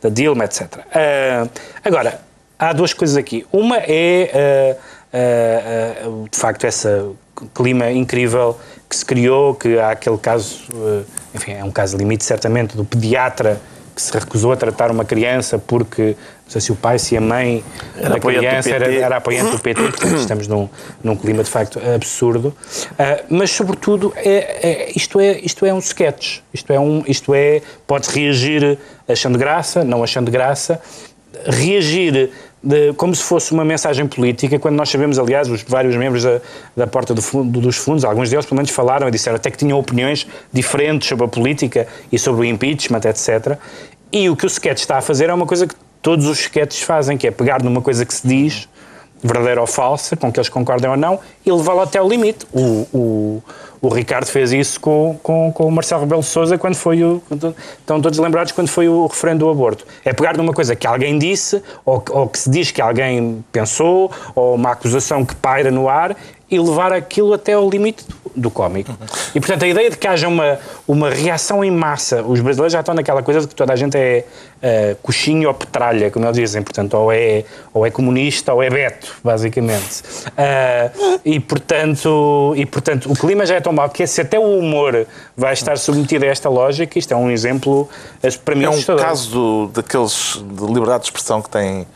[0.00, 0.78] da Dilma, etc.
[0.94, 1.48] Eh,
[1.84, 2.20] agora,
[2.58, 3.46] há duas coisas aqui.
[3.52, 4.76] Uma é,
[5.12, 5.94] eh,
[6.30, 6.88] de facto, esse
[7.54, 8.58] clima incrível
[8.88, 10.64] que se criou, que há aquele caso,
[11.34, 13.60] enfim, é um caso limite certamente, do pediatra
[13.94, 16.16] que se recusou a tratar uma criança porque,
[16.50, 17.62] sei se o pai, se a mãe
[17.96, 20.68] Era da criança era, era apoiante do PT, portanto estamos num,
[21.02, 22.52] num clima de facto absurdo.
[22.98, 26.40] Ah, mas, sobretudo, é, é- isto, é, isto é um sketch.
[26.52, 28.78] Isto é, um, isto é pode reagir
[29.08, 30.80] achando graça, não achando graça,
[31.46, 32.30] reagir
[32.62, 36.40] de- como se fosse uma mensagem política, quando nós sabemos, aliás, os vários membros da,
[36.76, 39.78] da porta do dos fundos, alguns deles pelo menos falaram e disseram até que tinham
[39.78, 43.56] opiniões diferentes sobre a política e sobre o impeachment, etc.
[44.12, 46.82] E o que o sketch está a fazer é uma coisa que todos os sketches
[46.82, 48.68] fazem, que é pegar numa coisa que se diz,
[49.22, 52.46] verdadeira ou falsa, com que eles concordem ou não, e levá-la até ao limite.
[52.52, 53.42] O, o,
[53.82, 57.22] o Ricardo fez isso com, com, com o Marcelo Rebelo de Sousa quando foi o.
[57.78, 59.86] Estão todos lembrados quando foi o referendo do aborto.
[60.04, 64.10] É pegar numa coisa que alguém disse, ou, ou que se diz que alguém pensou,
[64.34, 66.16] ou uma acusação que paira no ar,
[66.50, 68.92] e levar aquilo até ao limite do, do cómico.
[69.34, 72.80] E portanto a ideia de que haja uma, uma reação em massa, os brasileiros já
[72.80, 74.24] estão naquela coisa de que toda a gente é
[74.62, 78.68] eh, coxinho ou petralha, como eles dizem, portanto, ou é, ou é comunista ou é
[78.68, 80.02] beto, basicamente.
[80.36, 80.90] Ah,
[81.24, 85.06] e, portanto, e portanto o clima já é tão mau que se até o humor
[85.36, 87.88] vai estar submetido a esta lógica, isto é um exemplo,
[88.44, 89.04] para mim, É um assustador.
[89.04, 91.86] caso daqueles de liberdade de expressão que tem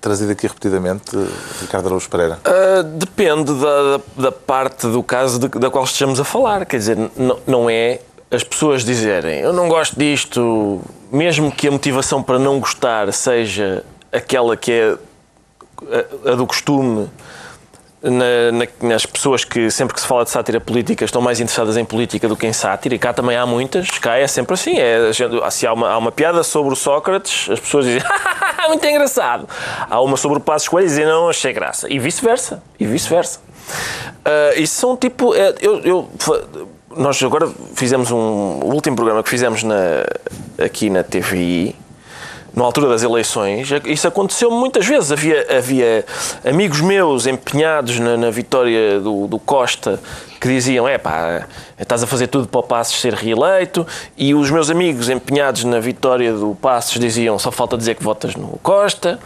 [0.00, 1.16] trazido aqui repetidamente
[1.60, 2.38] Ricardo Araújo Pereira.
[2.46, 6.64] Uh, depende da, da- parte do caso de- da qual estejamos a falar.
[6.66, 7.10] Quer dizer, n-
[7.46, 10.80] não é as pessoas dizerem eu não gosto disto,
[11.10, 14.96] mesmo que a motivação para não gostar seja aquela que é
[16.26, 17.08] a, a do costume.
[18.02, 21.76] Na- na- nas pessoas que sempre que se fala de sátira política estão mais interessadas
[21.76, 24.78] em política do que em sátira, e cá também há muitas, cá é sempre assim.
[24.78, 28.02] É, a gente- se há uma, há uma piada sobre o Sócrates, as pessoas dizem
[28.68, 29.48] muito engraçado.
[29.88, 31.86] Há uma sobre o Passos Coelho e dizem não, achei graça.
[31.92, 32.62] E vice-versa.
[32.78, 33.40] E vice-versa.
[34.24, 35.34] Ah, isso são tipo.
[35.34, 36.08] é, eu, eu-
[36.96, 38.16] nós agora fizemos um.
[38.16, 39.76] O último programa que fizemos na,
[40.64, 41.76] aqui na TVI,
[42.54, 45.12] na altura das eleições, isso aconteceu muitas vezes.
[45.12, 46.04] Havia, havia
[46.44, 50.00] amigos meus empenhados na, na vitória do, do Costa
[50.40, 51.46] que diziam: é pá,
[51.78, 53.86] estás a fazer tudo para o Passos ser reeleito,
[54.16, 58.34] e os meus amigos empenhados na vitória do Passos diziam: só falta dizer que votas
[58.34, 59.18] no Costa.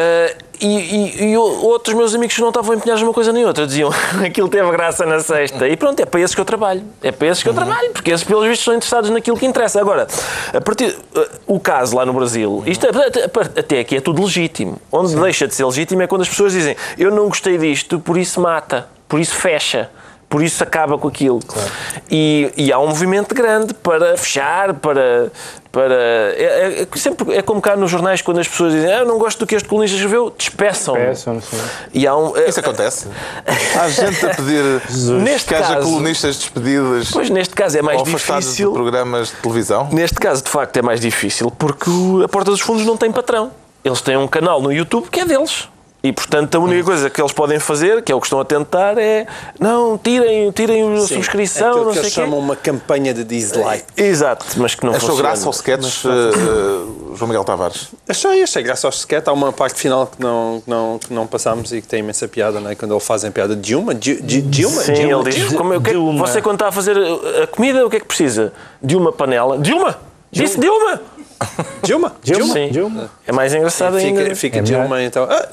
[0.00, 3.66] Ah, e, e- e outros meus amigos que não estavam empenhados numa coisa nem outra
[3.66, 3.90] diziam
[4.24, 5.68] aquilo teve graça na sexta.
[5.68, 6.82] E pronto, é para esses que eu trabalho.
[7.02, 9.80] É para esses que eu trabalho, porque esses, pelos vistos, são interessados naquilo que interessa.
[9.80, 10.06] Agora,
[10.54, 13.24] a partir, eh, o caso lá no Brasil, isto é- até-
[13.60, 14.80] até aqui é tudo legítimo.
[14.90, 18.16] Onde deixa de ser legítimo é quando as pessoas dizem eu não gostei disto, por
[18.18, 19.90] isso mata, por isso fecha.
[20.28, 21.40] Por isso acaba com aquilo.
[22.10, 25.32] E, e há um movimento grande para fechar, para.
[25.72, 29.18] para é, é- sempre, é como cá nos jornais quando as pessoas dizem ah, não
[29.18, 30.94] gosto do que este colunista escreveu, despeçam.
[30.94, 31.56] Peçam, sim.
[31.94, 33.08] E há um, Isso acontece.
[33.80, 34.62] Há gente a pedir
[35.22, 38.72] Neste que haja caso- colunistas despedidas Pois neste caso é mais afastados de difícil.
[38.72, 39.88] programas de televisão.
[39.90, 41.90] Neste caso, de facto, é mais difícil porque
[42.22, 43.50] a Porta dos Fundos não tem patrão.
[43.82, 45.68] Eles têm um canal no YouTube que é deles.
[46.00, 48.44] E, portanto, a única coisa que eles podem fazer, que é o que estão a
[48.44, 49.26] tentar, é
[49.58, 52.20] não, tirem, tirem a Sim, subscrição, aquilo não que sei eles quê.
[52.20, 53.82] chamam uma campanha de dislike.
[53.96, 55.28] Exato, mas que não Achou funciona.
[55.30, 57.88] graça ao sketch, eh, eh, João Miguel Tavares?
[58.08, 59.26] Achei, achei graça ao sketch.
[59.26, 62.28] Há uma parte final que não, que não, que não passámos e que tem imensa
[62.28, 62.76] piada, não é?
[62.76, 63.92] Quando ele fazem piada de Dilma.
[63.92, 64.80] Di- Di- Dilma?
[64.82, 65.22] Sim, Dilma?
[65.22, 65.58] ele diz, Dilma?
[65.58, 66.26] como, é- que é Dilma.
[66.26, 66.96] você quando está a fazer
[67.42, 68.52] a comida, o que é que precisa?
[68.80, 69.58] De uma panela.
[69.58, 69.98] Dilma!
[70.30, 71.00] Disse Dilma!
[71.82, 72.16] Dilma?
[72.22, 72.52] Dilma?
[72.54, 72.68] Sim.
[72.70, 73.10] Dilma.
[73.26, 74.20] É mais engraçado ainda.
[74.22, 75.24] Fica, fica É Dilma, então.
[75.28, 75.48] Ah,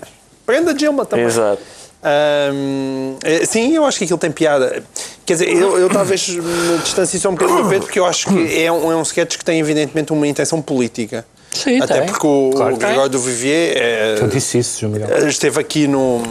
[0.45, 1.25] prenda Dilma também.
[1.25, 1.61] Exato.
[2.03, 4.83] Ahm, eh, sim, eu acho que aquilo tem piada.
[5.25, 8.27] Quer dizer, eu, eu talvez me distancie só um bocadinho do Pedro, porque eu acho
[8.27, 11.25] que é um, é um sketch que tem evidentemente uma intenção política.
[11.51, 12.05] Sim, Até tem.
[12.07, 12.77] porque o, Claro o.
[12.77, 15.27] Gregório do Vivier eh, Eu disse isso, João Miguel.
[15.27, 16.21] esteve aqui no.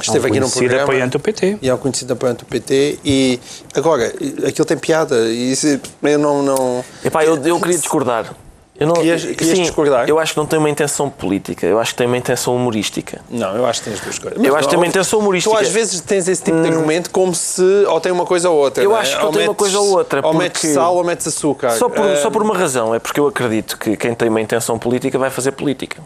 [0.00, 0.82] Esteve aqui no Conhecido programa.
[0.84, 1.58] apoiante do PT.
[1.62, 2.98] E é um conhecido apoiante do PT.
[3.04, 3.40] E
[3.74, 4.12] agora,
[4.46, 5.28] aquilo tem piada.
[5.28, 6.42] E isso, eu não.
[6.42, 8.34] não Epá, eu, eu queria discordar.
[8.78, 10.08] Eu não, Querias- querias sim, discordar?
[10.08, 13.20] Eu acho que não tem uma intenção política, eu acho que tem uma intenção humorística.
[13.30, 14.42] Não, eu acho que tens duas coisas.
[14.44, 15.54] Eu acho que tem uma não, intenção humorística.
[15.54, 18.56] Tu às vezes tens esse tipo de argumento como se ou tem uma coisa ou
[18.58, 18.82] outra.
[18.82, 19.00] Eu não é?
[19.00, 21.70] acho que ou tem uma coisa ou outra, Ou porque- metes sal ou metes açúcar.
[21.70, 24.40] Só por, Ah, só por uma razão, é porque eu acredito que quem tem uma
[24.40, 26.02] intenção política vai fazer política.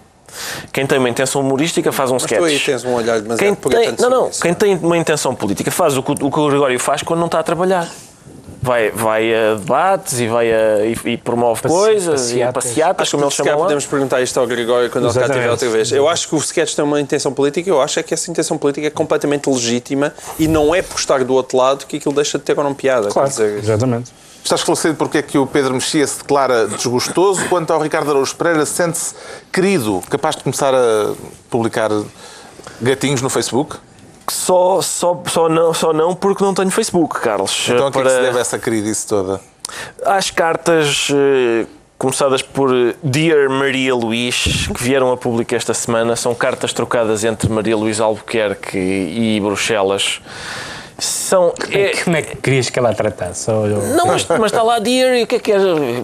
[0.71, 2.67] Quem tem uma intenção humorística faz um Mas tu aí sketch.
[2.67, 4.43] tens um olhar demasiado Quem tem, puritano não, não, isso.
[4.43, 7.27] quem tem uma intenção política faz o que, o que o Gregório faz quando não
[7.27, 7.89] está a trabalhar.
[8.61, 13.03] Vai, vai a debates e, vai a, e, e promove coisas e passeatas.
[13.03, 15.65] Acho como que eles chamam podemos perguntar isto ao Gregório quando ele cá estiver Exatamente.
[15.65, 15.93] outra vez.
[15.93, 18.59] Eu acho que o sketch tem uma intenção política, eu acho é que essa intenção
[18.59, 22.39] política é completamente legítima e não é por estar do outro lado que aquilo deixa
[22.39, 23.09] de ter ou não piada.
[23.09, 24.13] Claro, exatamente.
[24.43, 28.35] Está esclarecido porque é que o Pedro Mexia se declara desgostoso, quanto ao Ricardo Araújo
[28.35, 29.15] Pereira sente-se
[29.53, 31.13] querido, capaz de começar a
[31.51, 31.91] publicar
[32.81, 33.77] gatinhos no Facebook?
[34.49, 37.69] Só, só, só, não, só não porque não tenho Facebook, Carlos.
[37.69, 39.39] Então a que é que se deve essa queridice toda?
[40.07, 41.67] Às cartas eh,
[41.99, 42.71] começadas por
[43.03, 46.17] Dear Maria Luís, que vieram a público esta semana.
[46.17, 50.23] São cartas trocadas entre Maria Luís Albuquerque e Bruxelas.
[51.01, 53.49] São, é, Como é que querias que ela a tratasse?
[53.49, 55.57] Não, mas, mas está lá Dear e o que é que é?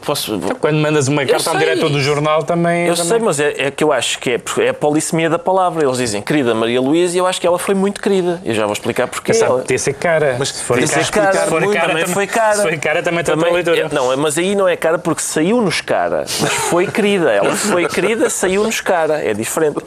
[0.07, 2.87] Posso, Quando mandas uma carta ao diretor do jornal também.
[2.87, 5.39] Eu também- sei, mas é, é que eu acho que é, é a polissemia da
[5.39, 5.85] palavra.
[5.85, 8.41] Eles dizem querida Maria Luísa e eu acho que ela foi muito querida.
[8.45, 9.35] Eu já vou explicar porque.
[9.35, 10.37] Sabe, ela- podia ser cara.
[10.39, 12.55] Mas se for cara, ser cara, se for muito, cara, também tam- foi cara.
[12.57, 13.93] Se foi cara, também tem Também- outra leitura.
[13.93, 16.25] é, não, mas aí não é cara porque saiu-nos cara.
[16.41, 17.33] Mas foi querida.
[17.33, 19.15] Ela foi querida, saiu-nos cara.
[19.25, 19.79] É diferente.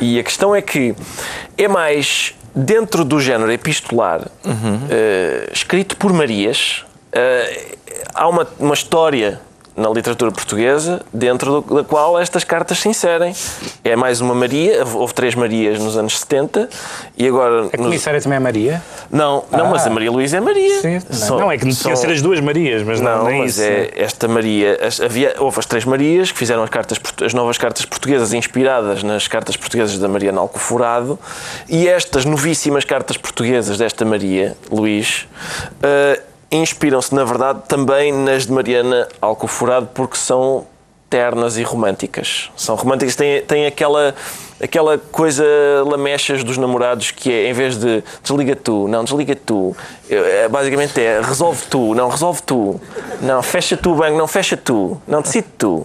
[0.00, 0.92] E a questão é que
[1.56, 4.28] é mais dentro do género epistolar,
[4.90, 7.76] eh, escrito por Marias, eh,
[8.14, 9.40] há uma, uma história
[9.80, 13.34] na literatura portuguesa dentro do- da qual estas cartas se inserem.
[13.82, 16.68] É mais uma Maria, houve três Marias nos anos 70
[17.16, 17.60] e agora...
[17.60, 18.82] A nos- comissária também é Maria?
[19.10, 20.80] Não, não, mas a Maria Luísa é Maria.
[20.80, 21.00] Sim.
[21.10, 23.40] Só- não, é que não só- tinham ser as duas Marias, mas não, não, nem
[23.42, 23.62] mas isso.
[23.62, 24.78] é esta Maria.
[24.82, 29.02] as- havia, houve as três Marias que fizeram as, cartas, as novas cartas portuguesas inspiradas
[29.02, 31.18] nas cartas portuguesas da Mariana Alcoforado
[31.68, 35.26] e estas novíssimas cartas portuguesas desta Maria, Luís,
[35.82, 36.20] eh,
[36.50, 40.66] inspiram-se, na verdade, também nas de Mariana Alcoforado porque são
[41.10, 42.50] ternas e românticas.
[42.56, 44.14] São românticas, têm, têm aquela,
[44.62, 45.44] aquela coisa
[45.84, 49.76] lamechas dos namorados que é, em vez de desliga tu, não, desliga tu,
[50.08, 52.80] é, basicamente é resolve tu, não, resolve tu,
[53.20, 55.84] não, fecha tu o banco, não, fecha tu, não, decide tu.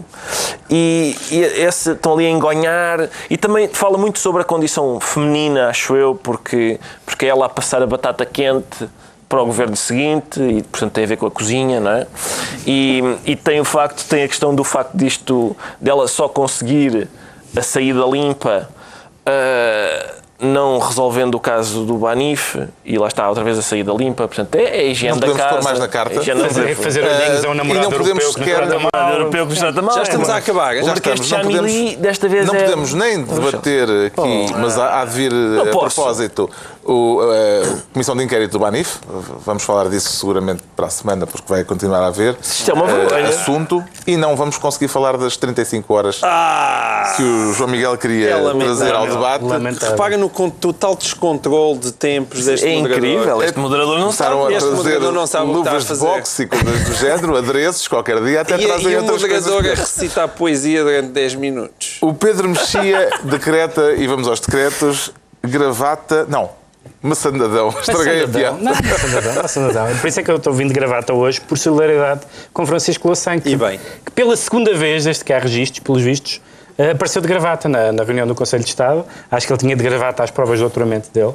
[0.69, 5.69] E, e esse, estão ali a engonhar e também fala muito sobre a condição feminina,
[5.69, 8.87] acho eu, porque, porque é ela a passar a batata quente
[9.27, 12.07] para o governo seguinte e portanto tem a ver com a cozinha, não é?
[12.65, 17.07] E, e tem o facto, tem a questão do facto disto dela só conseguir
[17.57, 18.69] a saída limpa
[19.25, 24.27] ah, não resolvendo o caso do Banif e lá está outra vez a saída limpa,
[24.27, 25.55] portanto é, é a higiene Não da podemos casa.
[25.55, 26.19] pôr mais na carta.
[26.19, 28.67] a higiene da Fazer, fazer olhinhos a um e namorado não podemos europeu que sequer-
[28.67, 29.13] trata mal.
[29.13, 29.95] Europeu que mal.
[29.95, 30.75] Já estamos a acabar.
[30.75, 32.63] O Já estamos, não podemos- desta vez Não é...
[32.63, 35.95] podemos nem debater aqui, mas há, há de vir a posso.
[35.95, 36.49] propósito
[36.85, 38.97] o, a Comissão de Inquérito do Banif.
[39.45, 42.89] Vamos falar disso seguramente para a semana, porque vai continuar a haver Isto é uma
[42.89, 43.27] eh, vergonha.
[43.29, 43.83] assunto.
[44.05, 47.13] E não vamos conseguir falar das 35 horas Ah!
[47.17, 49.43] que o João Miguel queria É trazer ao debate.
[49.45, 49.89] Lamentável.
[49.91, 53.09] Repara no total descontrole de tempos deste É moderador.
[53.09, 54.31] incrível, este moderador não sabe.
[54.31, 56.05] Começaram a este moderador não sabe o que está a luvas de fazer.
[56.05, 59.45] boxe e coisas do género, adereços, qualquer dia até E, trazem e o outras coisas.
[59.45, 61.97] moderador a recitar poesia durante 10 minutos.
[62.01, 65.11] O Pedro Mexia decreta, e vamos aos decretos,
[65.43, 66.25] gravata.
[66.27, 66.49] Não,
[67.01, 67.69] maçandadão.
[67.69, 68.57] Estraguei a piada.
[68.57, 69.97] Não, maçandadão, maçandadão.
[69.97, 72.21] Por isso é que eu estou vindo de gravata hoje, por solidariedade
[72.53, 73.79] com Francisco Louçã, que, bem.
[74.05, 76.41] que pela segunda vez, desde que há registros, pelos vistos,
[76.77, 79.05] eh, apareceu de gravata na, na reunião do Conselho de Estado.
[79.31, 81.33] Acho que ele tinha de gravata às provas de doutoramento dele.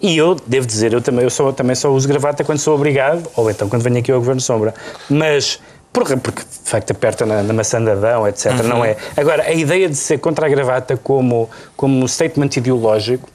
[0.00, 3.28] E eu, devo dizer, eu também, eu só, também só uso gravata quando sou obrigado,
[3.36, 4.74] ou então quando venho aqui ao Governo Sombra.
[5.08, 5.60] Mas
[5.92, 8.52] porque, porque de facto aperta na, na maçandadão, etc.
[8.64, 8.96] Não é?
[9.16, 13.28] Agora, a ideia de ser contra a gravata como, como statement ideológico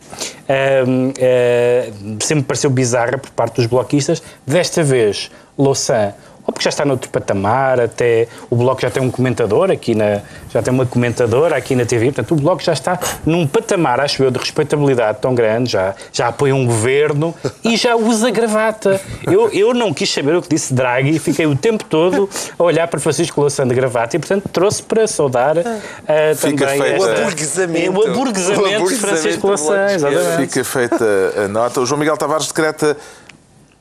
[0.87, 4.23] hum, eh, sempre me pareceu bizarra por parte dos bloquistas.
[4.45, 6.13] Desta vez, Louçã,
[6.47, 10.21] ou porque já está noutro patamar, até o Bloco já tem um comentador aqui na.
[10.49, 14.23] já tem uma comentadora aqui na TV, portanto o Bloco já está num patamar, acho
[14.23, 18.99] eu, de respeitabilidade tão grande, já, já apoia um governo e já usa gravata.
[19.25, 22.87] Eu, eu não quis saber o que disse Draghi, fiquei o tempo todo a olhar
[22.87, 27.19] para Francisco Louçã de gravata e, portanto, trouxe para saudar Fica também feita- esta- O
[27.21, 27.91] aburguesamento.
[27.99, 30.47] o aburguesamento O de Francisco Louçã, exatamente.
[30.47, 31.05] Fica feita
[31.43, 31.81] a nota.
[31.81, 32.95] O João Miguel Tavares decreta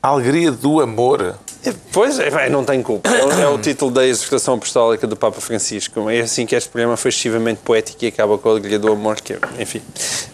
[0.02, 1.36] a alegria do amor.
[1.92, 3.08] Pois, é, não tem culpa.
[3.10, 6.08] É, o- é título da exortação apostólica do Papa Francisco.
[6.10, 9.16] É assim que este programa foi excessivamente poético e acaba com a alegria do amor,
[9.20, 9.80] que, enfim.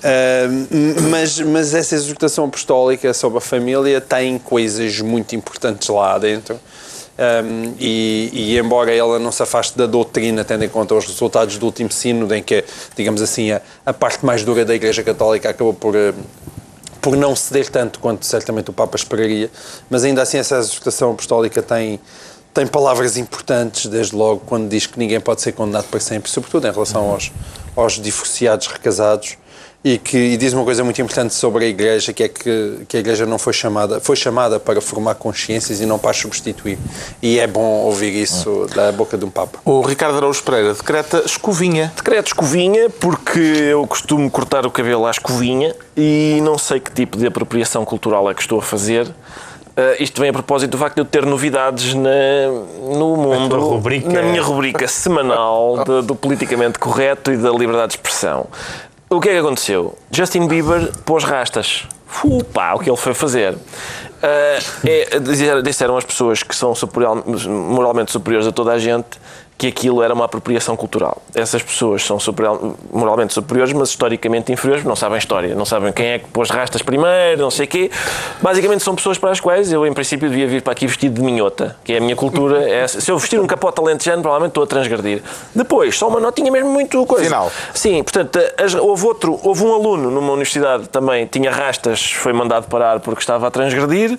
[0.02, 6.18] Ah, m- mas, mas essa exortação apostólica sobre a família tem coisas muito importantes lá
[6.18, 6.58] dentro.
[7.18, 11.58] Um, e, e embora ela não se afaste da doutrina, tendo em conta os resultados
[11.58, 12.64] do último sínodo, em que,
[12.96, 16.14] digamos assim, a, a parte mais dura da Igreja Católica acabou por, eh,
[17.02, 19.50] por não ceder tanto quanto certamente o Papa esperaria,
[19.90, 22.00] mas ainda assim essa exortação apostólica tem,
[22.54, 26.68] tem palavras importantes, desde logo quando diz que ninguém pode ser condenado para sempre, sobretudo
[26.68, 27.32] em relação aos,
[27.74, 29.36] aos divorciados recasados,
[29.84, 32.96] e que e diz uma coisa muito importante sobre a Igreja, que é que, que
[32.96, 36.78] a Igreja não foi chamada, foi chamada para formar consciências e não para as substituir.
[37.20, 39.58] E é bom ouvir isso da boca de um Papa.
[39.64, 41.92] O Ricardo Araújo Pereira decreta escovinha.
[41.96, 47.16] Decreto escovinha, porque eu costumo cortar o cabelo à escovinha e não sei que tipo
[47.18, 49.12] de apropriação cultural é que estou a fazer.
[49.76, 52.10] Ah, isto vem a propósito do facto de eu ter novidades na,
[52.94, 53.56] no mundo,
[54.12, 58.46] na minha rubrica semanal de- do politicamente correto e da liberdade de expressão.
[59.12, 59.96] O que é que aconteceu?
[60.10, 61.86] Justin Bieber pôs rastas.
[62.06, 63.56] Fu, pá, o que ele foi fazer.
[64.22, 65.18] Ah, é,
[65.62, 69.06] disseram as pessoas que são superior- moralmente superiores a toda a gente
[69.62, 71.22] que aquilo era uma apropriação cultural.
[71.36, 76.06] Essas pessoas são superior- moralmente superiores, mas historicamente inferiores, não sabem história, não sabem quem
[76.06, 77.88] é que pôs rastas primeiro, não sei o quê.
[78.40, 81.22] Basicamente são pessoas para as quais eu, em princípio, devia vir para aqui vestido de
[81.22, 82.68] minhota, que é a minha cultura.
[82.68, 82.88] é.
[82.88, 85.22] Se eu vestir um capote alentejano, provavelmente estou a transgredir.
[85.54, 87.24] Depois, só uma notinha mesmo muito coisa.
[87.26, 87.52] Final.
[87.72, 92.66] Sim, portanto, as- houve outro, houve um aluno numa universidade também, tinha rastas, foi mandado
[92.66, 94.18] parar porque estava a transgredir.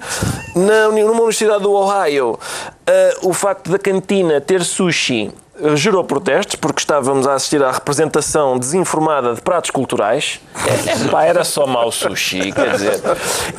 [0.56, 2.40] Na, numa universidade do Ohio,
[2.88, 5.32] ah, o facto da cantina ter sushi
[5.62, 10.42] ah, gerou protestos porque estávamos a assistir à representação desinformada de pratos culturais.
[10.66, 13.02] É, é, pá, era só mau sushi, quer dizer.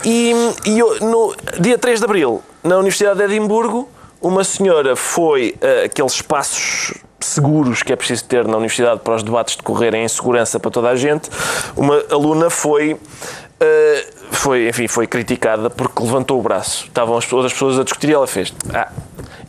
[0.04, 0.32] E,
[0.66, 3.88] e eu, no dia 3 de abril, na Universidade de Edimburgo,
[4.20, 6.94] uma senhora foi a aqueles espaços
[7.24, 10.90] seguros que é preciso ter na universidade para os debates decorrerem em segurança para toda
[10.90, 11.30] a gente.
[11.76, 12.98] Uma aluna foi,
[13.60, 16.84] eh, foi, enfim, foi criticada porque levantou o braço.
[16.86, 18.52] Estavam as outras pessoas a discutir e ela fez.
[18.72, 18.88] Ah,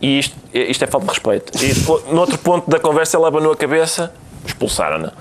[0.02, 1.64] e isto, isto é falta de respeito.
[1.64, 4.14] E depois, no outro ponto da conversa ela abanou a cabeça,
[4.46, 5.12] expulsaram-na.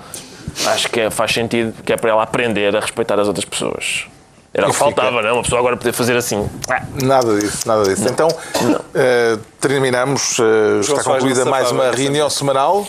[0.67, 4.05] Acho que é- faz sentido que é para ela aprender a respeitar as outras pessoas.
[4.53, 5.33] Era o que fica- faltava, não é?
[5.33, 6.49] Uma pessoa agora poder fazer assim.
[6.69, 8.07] Ah, Nada disso, nada disso.
[8.07, 8.29] Então,
[8.93, 10.37] eh, terminamos.
[10.39, 12.87] eh, está concluída não mais uma não reunião semanal.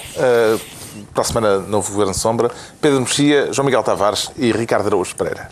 [1.13, 2.51] Para a semana, novo Governo Sombra.
[2.81, 5.49] Pedro Mexia, João Miguel Tavares e Ricardo Araújo Pereira.